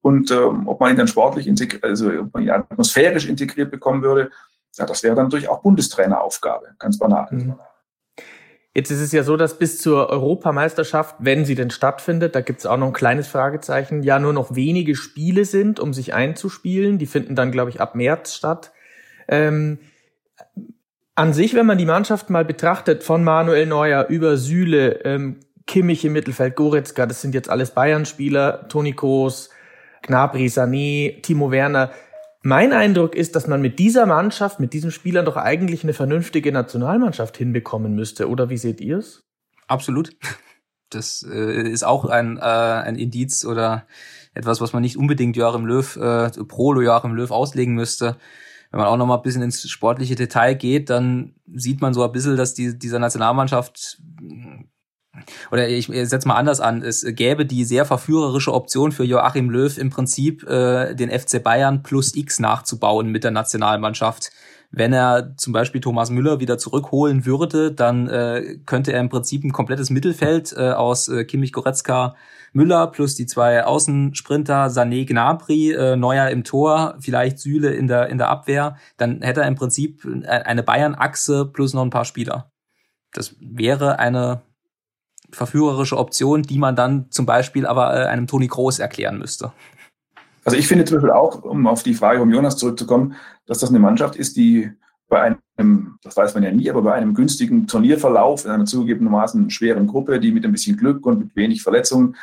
Und 0.00 0.30
ähm, 0.30 0.68
ob 0.68 0.78
man 0.78 0.92
ihn 0.92 0.96
dann 0.96 1.08
sportlich 1.08 1.48
integriert, 1.48 1.82
also 1.82 2.08
ob 2.08 2.32
man 2.34 2.44
ihn 2.44 2.50
atmosphärisch 2.50 3.26
integriert 3.26 3.72
bekommen 3.72 4.02
würde, 4.04 4.30
ja, 4.76 4.86
das 4.86 5.02
wäre 5.02 5.16
dann 5.16 5.24
natürlich 5.24 5.48
auch 5.48 5.60
Bundestraineraufgabe, 5.62 6.76
ganz 6.78 6.96
banal. 6.96 7.26
Mhm. 7.32 7.56
Jetzt 8.76 8.92
ist 8.92 9.00
es 9.00 9.10
ja 9.10 9.24
so, 9.24 9.36
dass 9.36 9.58
bis 9.58 9.82
zur 9.82 10.08
Europameisterschaft, 10.08 11.16
wenn 11.18 11.44
sie 11.44 11.56
denn 11.56 11.70
stattfindet, 11.70 12.36
da 12.36 12.42
gibt 12.42 12.60
es 12.60 12.66
auch 12.66 12.76
noch 12.76 12.88
ein 12.88 12.92
kleines 12.92 13.26
Fragezeichen, 13.26 14.04
ja 14.04 14.20
nur 14.20 14.32
noch 14.32 14.54
wenige 14.54 14.94
Spiele 14.94 15.44
sind, 15.44 15.80
um 15.80 15.92
sich 15.92 16.14
einzuspielen. 16.14 16.98
Die 16.98 17.06
finden 17.06 17.34
dann, 17.34 17.50
glaube 17.50 17.70
ich, 17.70 17.80
ab 17.80 17.96
März 17.96 18.34
statt. 18.34 18.70
Ähm, 19.28 19.78
an 21.14 21.32
sich, 21.32 21.54
wenn 21.54 21.66
man 21.66 21.78
die 21.78 21.86
Mannschaft 21.86 22.30
mal 22.30 22.44
betrachtet, 22.44 23.04
von 23.04 23.22
Manuel 23.22 23.66
Neuer 23.66 24.06
über 24.08 24.36
Süle, 24.36 25.04
ähm, 25.04 25.40
Kimmich 25.66 26.04
im 26.04 26.12
Mittelfeld, 26.12 26.56
Goretzka, 26.56 27.06
das 27.06 27.22
sind 27.22 27.34
jetzt 27.34 27.48
alles 27.48 27.70
Bayern-Spieler, 27.70 28.68
Toni 28.68 28.92
Kroos, 28.92 29.50
Gnabry, 30.02 30.46
Sané, 30.46 31.22
Timo 31.22 31.50
Werner. 31.50 31.92
Mein 32.42 32.72
Eindruck 32.72 33.14
ist, 33.14 33.36
dass 33.36 33.46
man 33.46 33.62
mit 33.62 33.78
dieser 33.78 34.04
Mannschaft, 34.06 34.60
mit 34.60 34.74
diesen 34.74 34.90
Spielern 34.90 35.24
doch 35.24 35.36
eigentlich 35.36 35.82
eine 35.84 35.94
vernünftige 35.94 36.52
Nationalmannschaft 36.52 37.36
hinbekommen 37.38 37.94
müsste. 37.94 38.28
Oder 38.28 38.50
wie 38.50 38.58
seht 38.58 38.80
ihr 38.80 38.98
es? 38.98 39.22
Absolut. 39.66 40.14
Das 40.90 41.26
äh, 41.28 41.62
ist 41.70 41.84
auch 41.84 42.04
ein, 42.04 42.36
äh, 42.36 42.40
ein 42.40 42.96
Indiz 42.96 43.44
oder 43.46 43.86
etwas, 44.34 44.60
was 44.60 44.72
man 44.74 44.82
nicht 44.82 44.98
unbedingt 44.98 45.36
Joachim 45.36 45.64
Löw, 45.64 45.96
äh, 45.96 46.30
pro 46.46 46.74
Joachim 46.74 47.14
Löw 47.14 47.30
auslegen 47.30 47.74
müsste 47.74 48.16
wenn 48.74 48.80
man 48.80 48.88
auch 48.88 48.96
noch 48.96 49.06
mal 49.06 49.18
ein 49.18 49.22
bisschen 49.22 49.42
ins 49.42 49.70
sportliche 49.70 50.16
Detail 50.16 50.54
geht, 50.54 50.90
dann 50.90 51.36
sieht 51.54 51.80
man 51.80 51.94
so 51.94 52.02
ein 52.02 52.10
bisschen, 52.10 52.36
dass 52.36 52.54
die, 52.54 52.76
dieser 52.76 52.98
Nationalmannschaft 52.98 53.98
oder 55.52 55.68
ich 55.68 55.86
setze 55.86 56.26
mal 56.26 56.34
anders 56.34 56.60
an, 56.60 56.82
es 56.82 57.06
gäbe 57.06 57.46
die 57.46 57.64
sehr 57.64 57.84
verführerische 57.84 58.52
Option 58.52 58.90
für 58.90 59.04
Joachim 59.04 59.48
Löw 59.48 59.78
im 59.78 59.90
Prinzip 59.90 60.42
äh, 60.48 60.92
den 60.96 61.08
FC 61.08 61.40
Bayern 61.40 61.84
plus 61.84 62.16
X 62.16 62.40
nachzubauen 62.40 63.10
mit 63.10 63.22
der 63.22 63.30
Nationalmannschaft. 63.30 64.32
Wenn 64.72 64.92
er 64.92 65.36
zum 65.36 65.52
Beispiel 65.52 65.80
Thomas 65.80 66.10
Müller 66.10 66.40
wieder 66.40 66.58
zurückholen 66.58 67.26
würde, 67.26 67.70
dann 67.70 68.08
äh, 68.08 68.58
könnte 68.66 68.92
er 68.92 68.98
im 68.98 69.08
Prinzip 69.08 69.44
ein 69.44 69.52
komplettes 69.52 69.88
Mittelfeld 69.88 70.52
äh, 70.56 70.72
aus 70.72 71.06
äh, 71.06 71.24
Kimmich 71.24 71.52
Goretzka 71.52 72.16
Müller 72.54 72.86
plus 72.86 73.16
die 73.16 73.26
zwei 73.26 73.64
Außensprinter, 73.64 74.68
Sané 74.68 75.04
Gnabry, 75.04 75.72
äh, 75.72 75.96
Neuer 75.96 76.28
im 76.28 76.44
Tor, 76.44 76.96
vielleicht 77.00 77.38
Süle 77.40 77.74
in 77.74 77.88
der, 77.88 78.08
in 78.08 78.18
der 78.18 78.30
Abwehr, 78.30 78.76
dann 78.96 79.20
hätte 79.22 79.42
er 79.42 79.48
im 79.48 79.56
Prinzip 79.56 80.06
eine 80.24 80.62
Bayern-Achse 80.62 81.46
plus 81.46 81.74
noch 81.74 81.82
ein 81.82 81.90
paar 81.90 82.04
Spieler. 82.04 82.52
Das 83.12 83.34
wäre 83.40 83.98
eine 83.98 84.42
verführerische 85.30 85.98
Option, 85.98 86.42
die 86.42 86.58
man 86.58 86.76
dann 86.76 87.10
zum 87.10 87.26
Beispiel 87.26 87.66
aber 87.66 87.92
äh, 87.94 88.06
einem 88.06 88.28
Toni 88.28 88.46
Groß 88.46 88.78
erklären 88.78 89.18
müsste. 89.18 89.52
Also 90.44 90.56
ich 90.56 90.68
finde 90.68 90.84
zum 90.84 90.98
Beispiel 90.98 91.10
auch, 91.10 91.42
um 91.42 91.66
auf 91.66 91.82
die 91.82 91.94
Frage 91.94 92.20
von 92.20 92.30
Jonas 92.30 92.56
zurückzukommen, 92.56 93.14
dass 93.46 93.58
das 93.58 93.70
eine 93.70 93.78
Mannschaft 93.80 94.14
ist, 94.14 94.36
die 94.36 94.70
bei 95.08 95.36
einem, 95.56 95.98
das 96.02 96.16
weiß 96.16 96.34
man 96.34 96.42
ja 96.42 96.52
nie, 96.52 96.70
aber 96.70 96.82
bei 96.82 96.92
einem 96.94 97.14
günstigen 97.14 97.66
Turnierverlauf 97.66 98.44
in 98.44 98.50
einer 98.50 98.64
zugegebenermaßen 98.64 99.50
schweren 99.50 99.86
Gruppe, 99.86 100.20
die 100.20 100.32
mit 100.32 100.44
ein 100.44 100.52
bisschen 100.52 100.76
Glück 100.76 101.04
und 101.06 101.18
mit 101.18 101.36
wenig 101.36 101.62
Verletzungen 101.62 102.16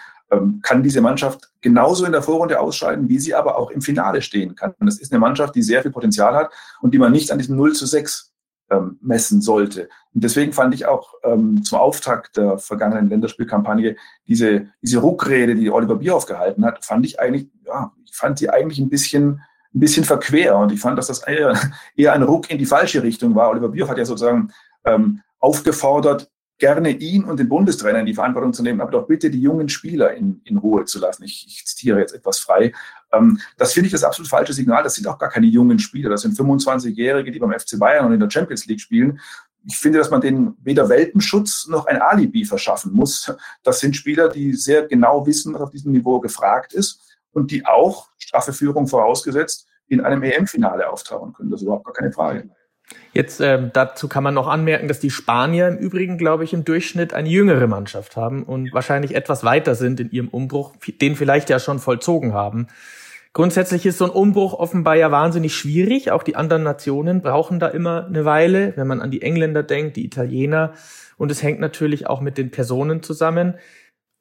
kann 0.62 0.84
diese 0.84 1.02
Mannschaft 1.02 1.50
genauso 1.60 2.06
in 2.06 2.14
der 2.14 2.22
Vorrunde 2.22 2.60
ausscheiden, 2.60 3.10
wie 3.10 3.20
sie 3.20 3.36
aber 3.36 3.58
auch 3.58 3.70
im 3.70 3.82
Finale 3.82 4.22
stehen 4.22 4.56
kann. 4.56 4.74
Und 4.80 4.88
das 4.88 5.00
ist 5.00 5.12
eine 5.12 5.20
Mannschaft, 5.20 5.56
die 5.56 5.62
sehr 5.62 5.82
viel 5.82 5.92
Potenzial 5.92 6.34
hat 6.36 6.52
und 6.82 6.94
die 6.94 7.00
man 7.00 7.12
nicht 7.12 7.32
an 7.32 7.38
diesem 7.38 7.58
0 7.58 7.74
zu 7.74 7.86
6 7.86 8.32
ähm, 8.70 8.98
messen 9.02 9.42
sollte. 9.42 9.90
Und 10.14 10.24
deswegen 10.24 10.54
fand 10.54 10.74
ich 10.74 10.86
auch 10.86 11.14
ähm, 11.24 11.64
zum 11.64 11.80
Auftakt 11.80 12.38
der 12.38 12.58
vergangenen 12.58 13.10
Länderspielkampagne 13.10 13.98
diese, 14.28 14.68
diese 14.82 15.00
Ruckrede, 15.00 15.56
die 15.56 15.70
Oliver 15.70 15.98
Bierhoff 15.98 16.26
gehalten 16.26 16.66
hat, 16.66 16.86
fand 16.86 17.06
ich 17.06 17.20
eigentlich, 17.20 17.50
ja, 17.66 17.92
ich 18.06 18.16
fand 18.16 18.40
die 18.40 18.50
eigentlich 18.50 18.80
ein 18.80 18.90
bisschen, 18.90 19.42
ein 19.74 19.80
bisschen 19.80 20.06
verquer. 20.06 20.58
Und 20.58 20.72
ich 20.72 20.80
fand, 20.80 20.98
dass 20.98 21.08
das 21.08 21.24
eher, 21.24 21.60
eher 21.96 22.14
ein 22.14 22.24
Ruck 22.24 22.50
in 22.50 22.58
die 22.58 22.66
falsche 22.66 23.04
Richtung 23.04 23.36
war. 23.36 23.50
Oliver 23.50 23.70
Bierhoff 23.70 23.92
hat 23.92 23.98
ja 23.98 24.06
sozusagen 24.06 24.54
ähm, 24.86 25.22
aufgefordert, 25.40 26.32
gerne 26.62 26.92
ihn 26.92 27.24
und 27.24 27.40
den 27.40 27.50
Bundestrainer 27.50 28.00
in 28.00 28.06
die 28.06 28.14
Verantwortung 28.14 28.54
zu 28.54 28.62
nehmen, 28.62 28.82
aber 28.82 28.92
doch 28.92 29.08
bitte 29.08 29.32
die 29.32 29.42
jungen 29.42 29.68
Spieler 29.68 30.14
in, 30.14 30.42
in 30.46 30.58
Ruhe 30.58 30.86
zu 30.86 31.00
lassen. 31.00 31.24
Ich, 31.24 31.46
ich 31.48 31.66
zitiere 31.66 32.00
jetzt 32.00 32.14
etwas 32.14 32.38
frei. 32.38 32.72
Ähm, 33.12 33.40
das 33.58 33.74
finde 33.74 33.88
ich 33.88 33.92
das 33.92 34.04
absolut 34.04 34.30
falsche 34.30 34.54
Signal. 34.54 34.84
Das 34.84 34.94
sind 34.94 35.08
auch 35.08 35.18
gar 35.18 35.30
keine 35.30 35.48
jungen 35.48 35.80
Spieler. 35.80 36.12
Das 36.12 36.22
sind 36.22 36.38
25-Jährige, 36.38 37.32
die 37.32 37.40
beim 37.40 37.52
FC 37.52 37.80
Bayern 37.80 38.06
und 38.06 38.14
in 38.14 38.20
der 38.20 38.30
Champions 38.30 38.68
League 38.68 38.80
spielen. 38.80 39.20
Ich 39.66 39.76
finde, 39.76 39.98
dass 39.98 40.12
man 40.12 40.22
denen 40.22 40.56
weder 40.62 40.88
Welpenschutz 40.88 41.68
noch 41.68 41.88
ein 41.88 42.00
Alibi 42.00 42.46
verschaffen 42.46 42.94
muss. 42.94 43.34
Das 43.64 43.80
sind 43.80 43.96
Spieler, 43.96 44.30
die 44.30 44.54
sehr 44.54 44.88
genau 44.88 45.26
wissen, 45.26 45.56
was 45.56 45.62
auf 45.62 45.72
diesem 45.72 45.92
Niveau 45.92 46.20
gefragt 46.20 46.74
ist 46.74 47.02
und 47.32 47.50
die 47.50 47.66
auch 47.66 48.10
straffe 48.20 48.54
Führung 48.54 48.88
vorausgesetzt, 48.88 49.68
in 49.88 50.00
einem 50.02 50.22
EM-Finale 50.22 50.90
auftauchen 50.90 51.34
können. 51.34 51.50
Das 51.50 51.62
ist 51.62 51.66
überhaupt 51.66 51.86
gar 51.86 51.94
keine 51.94 52.12
Frage. 52.12 52.50
Jetzt 53.14 53.42
äh, 53.42 53.70
dazu 53.74 54.08
kann 54.08 54.24
man 54.24 54.34
noch 54.34 54.48
anmerken, 54.48 54.88
dass 54.88 55.00
die 55.00 55.10
Spanier 55.10 55.68
im 55.68 55.78
Übrigen, 55.78 56.18
glaube 56.18 56.44
ich, 56.44 56.54
im 56.54 56.64
Durchschnitt 56.64 57.14
eine 57.14 57.28
jüngere 57.28 57.68
Mannschaft 57.68 58.16
haben 58.16 58.44
und 58.44 58.74
wahrscheinlich 58.74 59.16
etwas 59.16 59.44
weiter 59.44 59.76
sind 59.76 60.00
in 60.00 60.12
ihrem 60.12 60.30
Umbruch, 60.30 60.74
den 61.02 61.16
vielleicht 61.16 61.50
ja 61.50 61.60
schon 61.60 61.80
vollzogen 61.80 62.34
haben. 62.34 62.68
Grundsätzlich 63.34 63.86
ist 63.86 63.98
so 63.98 64.06
ein 64.06 64.12
Umbruch 64.12 64.54
offenbar 64.54 64.96
ja 64.96 65.10
wahnsinnig 65.12 65.56
schwierig. 65.56 66.12
Auch 66.12 66.24
die 66.24 66.36
anderen 66.36 66.64
Nationen 66.64 67.22
brauchen 67.22 67.60
da 67.60 67.68
immer 67.68 68.06
eine 68.06 68.26
Weile, 68.26 68.74
wenn 68.76 68.88
man 68.88 69.02
an 69.02 69.12
die 69.12 69.22
Engländer 69.22 69.64
denkt, 69.64 69.96
die 69.96 70.06
Italiener. 70.06 70.74
Und 71.18 71.32
es 71.32 71.42
hängt 71.42 71.60
natürlich 71.60 72.08
auch 72.08 72.20
mit 72.20 72.38
den 72.38 72.52
Personen 72.52 73.04
zusammen. 73.04 73.56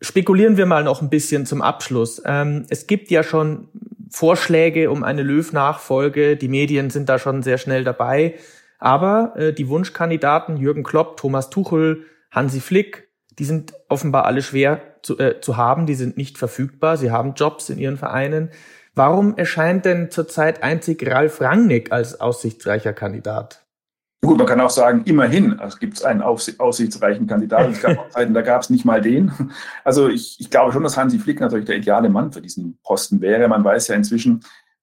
Spekulieren 0.01 0.57
wir 0.57 0.67
mal 0.67 0.85
noch 0.85 1.03
ein 1.03 1.11
bisschen 1.11 1.45
zum 1.45 1.61
Abschluss. 1.61 2.23
Ähm, 2.25 2.67
es 2.71 2.87
gibt 2.87 3.11
ja 3.11 3.23
schon 3.23 3.69
Vorschläge 4.11 4.91
um 4.91 5.03
eine 5.03 5.23
Löw-Nachfolge. 5.23 6.37
Die 6.37 6.49
Medien 6.49 6.91
sind 6.91 7.09
da 7.09 7.19
schon 7.19 7.43
sehr 7.43 7.59
schnell 7.59 7.83
dabei. 7.83 8.35
Aber 8.81 9.35
äh, 9.37 9.53
die 9.53 9.69
Wunschkandidaten 9.69 10.57
Jürgen 10.57 10.83
Klopp, 10.83 11.19
Thomas 11.19 11.51
Tuchel, 11.51 12.05
Hansi 12.31 12.61
Flick, 12.61 13.09
die 13.39 13.45
sind 13.45 13.75
offenbar 13.89 14.25
alle 14.25 14.43
schwer 14.43 14.81
zu, 15.03 15.19
äh, 15.19 15.41
zu 15.41 15.57
haben. 15.57 15.87
Die 15.87 15.95
sind 15.95 16.17
nicht 16.17 16.39
verfügbar. 16.39 16.97
Sie 16.97 17.11
haben 17.11 17.35
Jobs 17.35 17.69
in 17.69 17.79
ihren 17.79 17.97
Vereinen. 17.97 18.51
Warum 18.95 19.37
erscheint 19.37 19.85
denn 19.85 20.11
zurzeit 20.11 20.63
einzig 20.63 21.07
Ralf 21.09 21.41
Rangnick 21.41 21.93
als 21.93 22.21
aussichtsreicher 22.21 22.93
Kandidat? 22.93 23.65
Gut, 24.23 24.37
man 24.37 24.47
kann 24.47 24.61
auch 24.61 24.71
sagen, 24.71 25.03
immerhin 25.07 25.59
also 25.59 25.79
gibt 25.79 25.97
es 25.97 26.05
einen 26.05 26.21
aussichtsreichen 26.21 27.27
Kandidaten. 27.27 27.73
Es 27.73 27.81
gab 27.81 27.99
auch 27.99 28.09
Zeiten, 28.11 28.35
da 28.35 28.43
gab 28.43 28.61
es 28.61 28.69
nicht 28.69 28.85
mal 28.85 29.01
den. 29.01 29.33
Also 29.85 30.09
ich, 30.09 30.39
ich 30.39 30.51
glaube 30.51 30.73
schon, 30.73 30.83
dass 30.83 30.99
Hansi 30.99 31.19
Flick 31.19 31.41
natürlich 31.41 31.65
der 31.65 31.77
ideale 31.77 32.11
Mann 32.11 32.33
für 32.33 32.43
diesen 32.43 32.79
Posten 32.83 33.23
wäre. 33.23 33.49
Man 33.49 33.65
weiß 33.65 33.89
ja 33.89 33.95
inzwischen, 33.95 34.41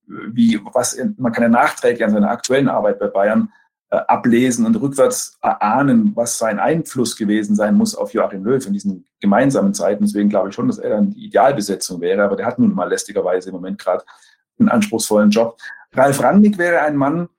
wie, 0.08 0.60
was, 0.74 0.98
man 1.18 1.32
kann 1.32 1.44
ja 1.44 1.50
nachträglich 1.50 2.04
an 2.04 2.12
seiner 2.12 2.32
aktuellen 2.32 2.70
Arbeit 2.70 2.98
bei 2.98 3.08
Bayern 3.08 3.44
äh, 3.44 3.67
ablesen 3.90 4.66
und 4.66 4.76
rückwärts 4.76 5.38
erahnen, 5.42 6.12
was 6.16 6.38
sein 6.38 6.60
Einfluss 6.60 7.16
gewesen 7.16 7.56
sein 7.56 7.76
muss 7.76 7.96
auf 7.96 8.14
Joachim 8.14 8.44
Löw 8.44 8.66
in 8.66 8.74
diesen 8.74 9.06
gemeinsamen 9.22 9.74
Zeiten. 9.74 10.04
Deswegen 10.04 10.30
glaube 10.30 10.50
ich 10.50 10.56
schon, 10.56 10.68
dass 10.68 10.78
er 10.78 10.90
dann 10.90 11.12
die 11.12 11.26
Idealbesetzung 11.26 12.02
wäre. 12.02 12.24
Aber 12.24 12.36
der 12.36 12.46
hat 12.46 12.60
nun 12.60 12.76
mal 12.76 12.90
lästigerweise 12.90 13.50
im 13.50 13.56
Moment 13.56 13.80
gerade 13.80 14.04
einen 14.60 14.70
anspruchsvollen 14.70 15.30
Job. 15.30 15.58
Ralf 15.94 16.22
Rangnick 16.22 16.58
wäre 16.58 16.82
ein 16.82 16.98
Mann, 16.98 17.30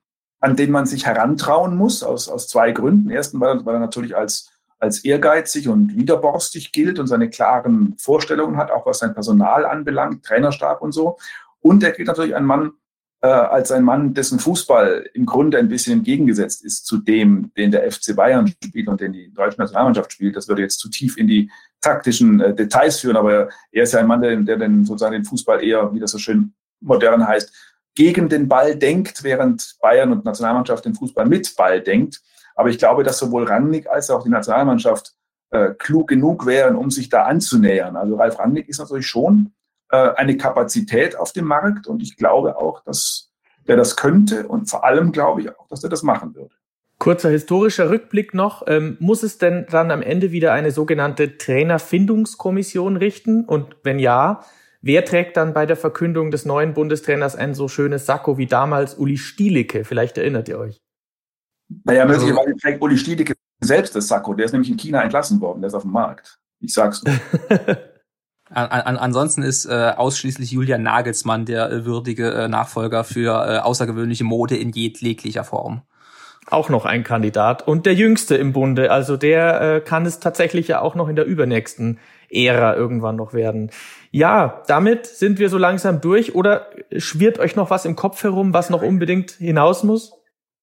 an 0.41 0.57
den 0.57 0.71
man 0.71 0.87
sich 0.87 1.05
herantrauen 1.05 1.77
muss, 1.77 2.03
aus, 2.03 2.29
aus 2.29 2.49
zwei 2.49 2.73
Gründen. 2.73 3.11
Erstens, 3.11 3.41
weil, 3.41 3.67
weil 3.67 3.75
er 3.75 3.81
natürlich 3.81 4.17
als, 4.17 4.51
als 4.79 5.05
ehrgeizig 5.05 5.69
und 5.69 5.97
widerborstig 5.97 6.73
gilt 6.73 6.99
und 6.99 7.09
seine 7.09 7.29
klaren 7.29 7.95
Vorstellungen 7.99 8.57
hat, 8.57 8.71
auch 8.71 8.87
was 8.87 9.01
sein 9.01 9.13
Personal 9.13 9.67
anbelangt, 9.67 10.25
Trainerstab 10.25 10.81
und 10.81 10.93
so. 10.93 11.19
Und 11.61 11.83
er 11.83 11.91
gilt 11.91 12.09
natürlich 12.09 12.35
ein 12.35 12.45
Mann, 12.45 12.73
äh, 13.21 13.27
als 13.27 13.73
ein 13.73 13.83
Mann, 13.83 14.15
dessen 14.15 14.39
Fußball 14.39 15.11
im 15.15 15.27
Grunde 15.27 15.59
ein 15.59 15.69
bisschen 15.69 15.99
entgegengesetzt 15.99 16.65
ist 16.65 16.87
zu 16.87 16.99
dem, 16.99 17.53
den 17.57 17.71
der 17.71 17.91
FC 17.91 18.15
Bayern 18.15 18.47
spielt 18.65 18.89
und 18.89 19.01
den 19.01 19.13
die 19.13 19.33
deutsche 19.33 19.59
Nationalmannschaft 19.59 20.13
spielt. 20.13 20.37
Das 20.37 20.49
würde 20.49 20.63
jetzt 20.63 20.79
zu 20.79 20.89
tief 20.89 21.17
in 21.17 21.27
die 21.27 21.51
taktischen 21.81 22.41
äh, 22.41 22.55
Details 22.55 23.01
führen, 23.01 23.17
aber 23.17 23.49
er 23.73 23.83
ist 23.83 23.93
ja 23.93 24.01
ein 24.01 24.07
Mann, 24.07 24.21
der, 24.21 24.37
der 24.37 24.57
den, 24.57 24.85
sozusagen 24.85 25.15
den 25.15 25.25
Fußball 25.25 25.63
eher, 25.65 25.93
wie 25.93 26.01
das 26.01 26.13
so 26.13 26.19
schön 26.19 26.53
modern 26.81 27.27
heißt, 27.27 27.53
gegen 27.95 28.29
den 28.29 28.47
Ball 28.47 28.77
denkt, 28.77 29.25
während 29.25 29.77
Bayern 29.81 30.13
und 30.13 30.25
Nationalmannschaft 30.25 30.85
den 30.85 30.95
Fußball 30.95 31.27
mit 31.27 31.57
Ball 31.57 31.81
denkt. 31.81 32.21
Aber 32.55 32.69
ich 32.69 32.79
glaube, 32.79 33.03
dass 33.03 33.19
sowohl 33.19 33.45
Rangnick 33.45 33.89
als 33.89 34.11
auch 34.11 34.23
die 34.23 34.29
Nationalmannschaft 34.29 35.15
äh, 35.51 35.71
klug 35.77 36.09
genug 36.09 36.47
wären, 36.47 36.77
um 36.77 36.91
sich 36.91 37.09
da 37.09 37.25
anzunähern. 37.25 37.97
Also 37.97 38.17
Ralf 38.17 38.39
Rangnick 38.39 38.69
ist 38.69 38.79
natürlich 38.79 39.07
schon 39.07 39.53
äh, 39.91 40.11
eine 40.15 40.37
Kapazität 40.37 41.17
auf 41.17 41.33
dem 41.33 41.47
Markt 41.47 41.87
und 41.87 42.03
ich 42.03 42.17
glaube 42.17 42.57
auch, 42.57 42.83
dass 42.85 43.31
der 43.67 43.77
das 43.77 43.97
könnte 43.97 44.49
und 44.49 44.69
vor 44.69 44.85
allem 44.85 45.13
glaube 45.13 45.43
ich 45.43 45.51
auch, 45.59 45.69
dass 45.69 45.85
er 45.85 45.91
das 45.91 46.03
machen 46.03 46.35
würde. 46.35 46.55
Kurzer 46.99 47.31
historischer 47.31 47.91
Rückblick 47.91 48.35
noch. 48.35 48.65
Ähm, 48.67 48.97
muss 48.99 49.23
es 49.23 49.39
denn 49.39 49.67
dann 49.71 49.91
am 49.91 50.03
Ende 50.03 50.33
wieder 50.33 50.53
eine 50.53 50.73
sogenannte 50.73 51.39
Trainerfindungskommission 51.39 52.97
richten? 52.97 53.45
Und 53.45 53.77
wenn 53.85 54.01
ja, 54.01 54.43
Wer 54.81 55.05
trägt 55.05 55.37
dann 55.37 55.55
bei 55.55 55.67
der 55.67 55.77
Verkündung 55.77 56.31
des 56.31 56.45
neuen 56.45 56.73
Bundestrainers 56.73 57.35
ein 57.35 57.55
so 57.55 57.69
schönes 57.69 58.07
Sakko 58.07 58.39
wie 58.39 58.47
damals 58.47 58.95
Uli 58.95 59.17
Stielicke? 59.17 59.85
Vielleicht 59.85 60.19
erinnert 60.19 60.49
ihr 60.49 60.59
euch. 60.59 60.81
Naja, 61.85 62.07
möglicherweise 62.07 62.47
also, 62.47 62.59
trägt 62.59 62.81
Uli 62.81 62.97
Stielicke 62.97 63.35
selbst 63.61 63.97
das 63.97 64.07
Sakko. 64.07 64.35
Der 64.35 64.47
ist 64.47 64.53
nämlich 64.53 64.71
in 64.71 64.77
China 64.77 65.03
entlassen 65.03 65.41
worden. 65.41 65.61
Der 65.61 65.69
ist 65.69 65.75
auf 65.75 65.83
dem 65.83 65.91
Markt. 65.91 66.39
Ich 66.61 66.73
sag's 66.73 67.03
nur. 67.03 67.15
An, 68.51 68.67
an, 68.69 68.97
ansonsten 68.97 69.43
ist 69.43 69.67
äh, 69.67 69.93
ausschließlich 69.97 70.51
Julian 70.51 70.83
Nagelsmann 70.83 71.45
der 71.45 71.71
äh, 71.71 71.85
würdige 71.85 72.33
äh, 72.33 72.49
Nachfolger 72.49 73.05
für 73.05 73.33
äh, 73.47 73.59
außergewöhnliche 73.59 74.25
Mode 74.25 74.57
in 74.57 74.71
jeglicher 74.71 75.45
Form. 75.45 75.83
Auch 76.51 76.71
noch 76.71 76.87
ein 76.87 77.05
Kandidat 77.05 77.69
und 77.69 77.85
der 77.85 77.95
jüngste 77.95 78.37
im 78.37 78.55
Bunde. 78.55 78.91
Also 78.91 79.19
der 79.19 79.61
äh, 79.61 79.81
kann 79.83 80.07
es 80.07 80.19
tatsächlich 80.19 80.69
ja 80.69 80.81
auch 80.81 80.95
noch 80.95 81.09
in 81.09 81.17
der 81.17 81.27
übernächsten 81.27 81.99
Ära 82.31 82.75
irgendwann 82.75 83.17
noch 83.17 83.35
werden. 83.35 83.71
Ja, 84.11 84.63
damit 84.67 85.05
sind 85.07 85.39
wir 85.39 85.51
so 85.51 85.59
langsam 85.59 86.01
durch. 86.01 86.35
Oder 86.35 86.69
schwirrt 86.97 87.39
euch 87.39 87.55
noch 87.55 87.69
was 87.69 87.85
im 87.85 87.97
Kopf 87.97 88.23
herum, 88.23 88.55
was 88.55 88.71
noch 88.71 88.83
unbedingt 88.83 89.33
hinaus 89.33 89.83
muss? 89.83 90.13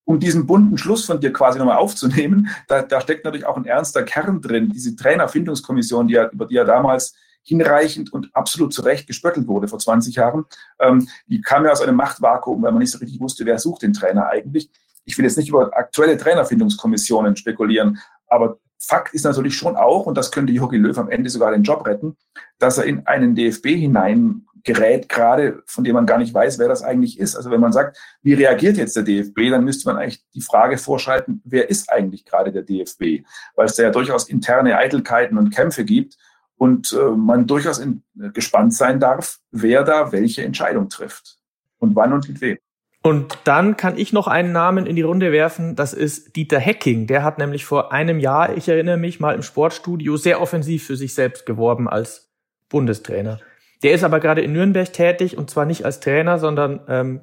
Um 0.06 0.19
diesen 0.19 0.48
bunten 0.48 0.78
Schluss 0.80 1.06
von 1.06 1.19
dir 1.19 1.34
quasi 1.34 1.60
nochmal 1.60 1.78
aufzunehmen, 1.78 2.50
da, 2.67 2.82
da 2.84 3.02
steckt 3.02 3.26
natürlich 3.26 3.45
auch 3.45 3.58
ein 3.58 3.65
ernster 3.65 4.04
Kern 4.04 4.41
drin. 4.41 4.71
Diese 4.74 4.95
Trainerfindungskommission, 4.95 6.08
die 6.08 6.13
ja, 6.15 6.30
über 6.30 6.45
die 6.45 6.56
ja 6.56 6.63
damals 6.63 7.15
hinreichend 7.45 8.12
und 8.12 8.36
absolut 8.36 8.73
zu 8.73 8.81
Recht 8.81 9.08
gespöttelt 9.08 9.47
wurde 9.47 9.67
vor 9.67 9.79
20 9.79 10.15
Jahren, 10.15 10.45
ähm, 10.79 11.08
die 11.27 11.41
kam 11.41 11.63
ja 11.63 11.71
aus 11.71 11.81
einem 11.81 11.95
Machtvakuum, 11.95 12.62
weil 12.63 12.71
man 12.71 12.79
nicht 12.79 12.91
so 12.91 12.97
richtig 12.97 13.21
wusste, 13.21 13.45
wer 13.45 13.60
sucht 13.60 13.84
den 13.84 13.93
Trainer 13.93 14.27
eigentlich. 14.27 14.69
Ich 15.05 15.17
will 15.17 15.25
jetzt 15.25 15.38
nicht 15.38 15.49
über 15.49 15.77
aktuelle 15.77 16.17
Trainerfindungskommissionen 16.17 17.36
spekulieren, 17.36 17.99
aber 18.27 18.58
Fakt 18.79 19.13
ist 19.13 19.23
natürlich 19.23 19.55
schon 19.55 19.75
auch, 19.75 20.05
und 20.05 20.17
das 20.17 20.31
könnte 20.31 20.53
Jogi 20.53 20.77
Löw 20.77 20.97
am 20.97 21.10
Ende 21.10 21.29
sogar 21.29 21.51
den 21.51 21.63
Job 21.63 21.86
retten, 21.86 22.17
dass 22.60 22.77
er 22.77 22.86
in 22.86 23.05
einen 23.08 23.36
DFB 23.36 23.67
hineingerät, 23.67 25.08
gerade 25.08 25.63
von 25.65 25.84
dem 25.84 25.93
man 25.93 26.05
gar 26.05 26.17
nicht 26.17 26.34
weiß, 26.34 26.60
wer 26.60 26.67
das 26.67 26.84
eigentlich 26.84 27.19
ist. 27.19 27.36
Also 27.36 27.51
wenn 27.51 27.62
man 27.62 27.71
sagt, 27.71 27.97
wie 28.21 28.34
reagiert 28.34 28.77
jetzt 28.77 28.95
der 28.95 29.03
DFB, 29.03 29.49
dann 29.49 29.63
müsste 29.63 29.88
man 29.88 29.97
eigentlich 29.97 30.23
die 30.34 30.41
Frage 30.41 30.77
vorschalten, 30.77 31.41
wer 31.45 31.69
ist 31.69 31.91
eigentlich 31.91 32.25
gerade 32.25 32.51
der 32.51 32.63
DFB? 32.63 33.25
Weil 33.55 33.65
es 33.65 33.75
da 33.75 33.84
ja 33.84 33.91
durchaus 33.91 34.27
interne 34.27 34.77
Eitelkeiten 34.77 35.38
und 35.38 35.51
Kämpfe 35.51 35.86
gibt 35.86 36.17
und 36.58 36.94
äh, 36.94 37.12
man 37.15 37.48
durchaus 37.48 37.80
in, 37.80 38.04
äh, 38.20 38.30
gespannt 38.30 38.74
sein 38.74 39.00
darf, 39.00 39.39
wer 39.52 39.84
da 39.84 40.12
welche 40.12 40.44
Entscheidung 40.44 40.89
trifft 40.89 41.38
und 41.80 41.96
wann 41.96 42.13
und 42.13 42.28
mit 42.28 42.41
wem. 42.41 42.58
Und 43.02 43.38
dann 43.44 43.78
kann 43.78 44.00
ich 44.00 44.13
noch 44.13 44.28
einen 44.28 44.52
Namen 44.52 44.88
in 44.88 44.96
die 44.96 45.04
Runde 45.04 45.32
werfen, 45.32 45.76
das 45.76 45.94
ist 45.94 46.36
Dieter 46.36 46.58
Hecking. 46.60 47.06
Der 47.06 47.24
hat 47.24 47.38
nämlich 47.38 47.63
vor 47.63 47.91
einem 47.91 48.20
Jahr, 48.20 48.58
ich 48.58 48.68
erinnere 48.68 48.98
mich, 48.98 49.20
mal 49.20 49.36
im 49.36 49.44
Sportstudio 49.44 50.18
sehr 50.18 50.41
offensiv 50.41 50.88
für 50.88 50.96
sich 50.96 51.13
selbst 51.13 51.46
geworben 51.46 51.88
als 51.88 52.32
Bundestrainer. 52.68 53.39
Der 53.84 53.94
ist 53.94 54.04
aber 54.04 54.20
gerade 54.20 54.41
in 54.41 54.54
Nürnberg 54.54 54.91
tätig 54.91 55.38
und 55.38 55.52
zwar 55.52 55.65
nicht 55.65 55.86
als 55.86 56.00
Trainer, 56.00 56.39
sondern 56.39 56.82
ähm, 56.88 57.22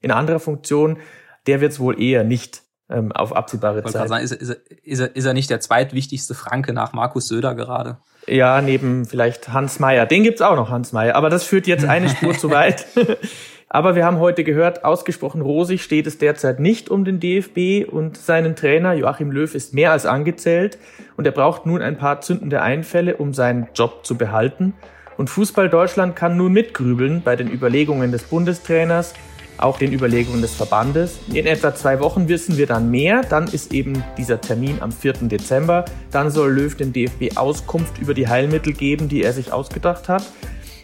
in 0.00 0.10
anderer 0.12 0.40
Funktion. 0.40 0.98
Der 1.46 1.60
wird 1.60 1.72
es 1.72 1.80
wohl 1.80 2.00
eher 2.00 2.24
nicht 2.24 2.62
ähm, 2.88 3.12
auf 3.12 3.36
absehbare 3.36 3.82
Zeit. 3.84 4.08
Sagen, 4.08 4.24
ist, 4.24 4.32
ist, 4.32 4.50
ist, 4.82 5.00
er, 5.00 5.14
ist 5.14 5.24
er 5.26 5.34
nicht 5.34 5.50
der 5.50 5.60
zweitwichtigste 5.60 6.34
Franke 6.34 6.72
nach 6.72 6.94
Markus 6.94 7.28
Söder 7.28 7.54
gerade? 7.54 7.98
Ja, 8.28 8.60
neben 8.60 9.06
vielleicht 9.06 9.52
Hans 9.52 9.78
Meyer. 9.78 10.04
Den 10.06 10.22
gibt's 10.22 10.42
auch 10.42 10.56
noch, 10.56 10.70
Hans 10.70 10.92
Meyer. 10.92 11.16
Aber 11.16 11.30
das 11.30 11.44
führt 11.44 11.66
jetzt 11.66 11.84
eine 11.84 12.08
Spur 12.08 12.34
zu 12.34 12.50
weit. 12.50 12.86
Aber 13.70 13.94
wir 13.94 14.06
haben 14.06 14.18
heute 14.18 14.44
gehört, 14.44 14.84
ausgesprochen 14.84 15.42
rosig 15.42 15.82
steht 15.82 16.06
es 16.06 16.16
derzeit 16.16 16.58
nicht 16.58 16.88
um 16.88 17.04
den 17.04 17.20
DFB 17.20 17.86
und 17.86 18.16
seinen 18.16 18.56
Trainer. 18.56 18.94
Joachim 18.94 19.30
Löw 19.30 19.54
ist 19.54 19.74
mehr 19.74 19.92
als 19.92 20.06
angezählt 20.06 20.78
und 21.16 21.26
er 21.26 21.32
braucht 21.32 21.66
nun 21.66 21.82
ein 21.82 21.98
paar 21.98 22.22
zündende 22.22 22.62
Einfälle, 22.62 23.16
um 23.16 23.34
seinen 23.34 23.68
Job 23.74 24.06
zu 24.06 24.16
behalten. 24.16 24.72
Und 25.18 25.28
Fußball 25.28 25.68
Deutschland 25.68 26.16
kann 26.16 26.36
nun 26.36 26.52
mitgrübeln 26.52 27.20
bei 27.22 27.36
den 27.36 27.50
Überlegungen 27.50 28.10
des 28.10 28.22
Bundestrainers, 28.22 29.12
auch 29.58 29.78
den 29.78 29.92
Überlegungen 29.92 30.42
des 30.42 30.54
Verbandes. 30.54 31.18
In 31.32 31.46
etwa 31.46 31.74
zwei 31.74 32.00
Wochen 32.00 32.28
wissen 32.28 32.56
wir 32.56 32.66
dann 32.66 32.90
mehr. 32.90 33.22
Dann 33.22 33.48
ist 33.48 33.72
eben 33.72 34.02
dieser 34.16 34.40
Termin 34.40 34.78
am 34.80 34.92
4. 34.92 35.14
Dezember. 35.22 35.84
Dann 36.10 36.30
soll 36.30 36.52
Löw 36.52 36.74
dem 36.76 36.92
DFB 36.92 37.36
Auskunft 37.36 37.98
über 37.98 38.14
die 38.14 38.28
Heilmittel 38.28 38.72
geben, 38.72 39.08
die 39.08 39.22
er 39.22 39.32
sich 39.32 39.52
ausgedacht 39.52 40.08
hat. 40.08 40.22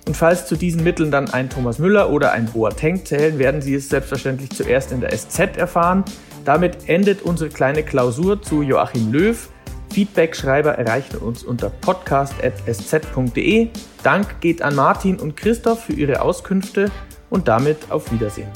Und 0.06 0.16
falls 0.16 0.46
zu 0.46 0.56
diesen 0.56 0.84
Mitteln 0.84 1.10
dann 1.10 1.30
ein 1.30 1.48
Thomas 1.48 1.78
Müller 1.78 2.10
oder 2.10 2.32
ein 2.32 2.46
Boateng 2.46 3.06
zählen, 3.06 3.38
werden 3.38 3.62
Sie 3.62 3.74
es 3.74 3.88
selbstverständlich 3.88 4.50
zuerst 4.50 4.92
in 4.92 5.00
der 5.00 5.16
SZ 5.16 5.56
erfahren. 5.56 6.04
Damit 6.44 6.88
endet 6.88 7.22
unsere 7.22 7.48
kleine 7.48 7.82
Klausur 7.82 8.42
zu 8.42 8.60
Joachim 8.62 9.12
Löw. 9.12 9.48
Feedback-Schreiber 9.92 10.72
erreichen 10.72 11.16
uns 11.18 11.42
unter 11.44 11.70
podcast.sz.de. 11.70 13.68
Dank 14.02 14.40
geht 14.40 14.60
an 14.60 14.74
Martin 14.74 15.20
und 15.20 15.37
Christoph 15.37 15.84
für 15.84 15.92
ihre 15.94 16.20
Auskünfte 16.20 16.90
und 17.30 17.48
damit 17.48 17.90
auf 17.90 18.10
Wiedersehen. 18.12 18.48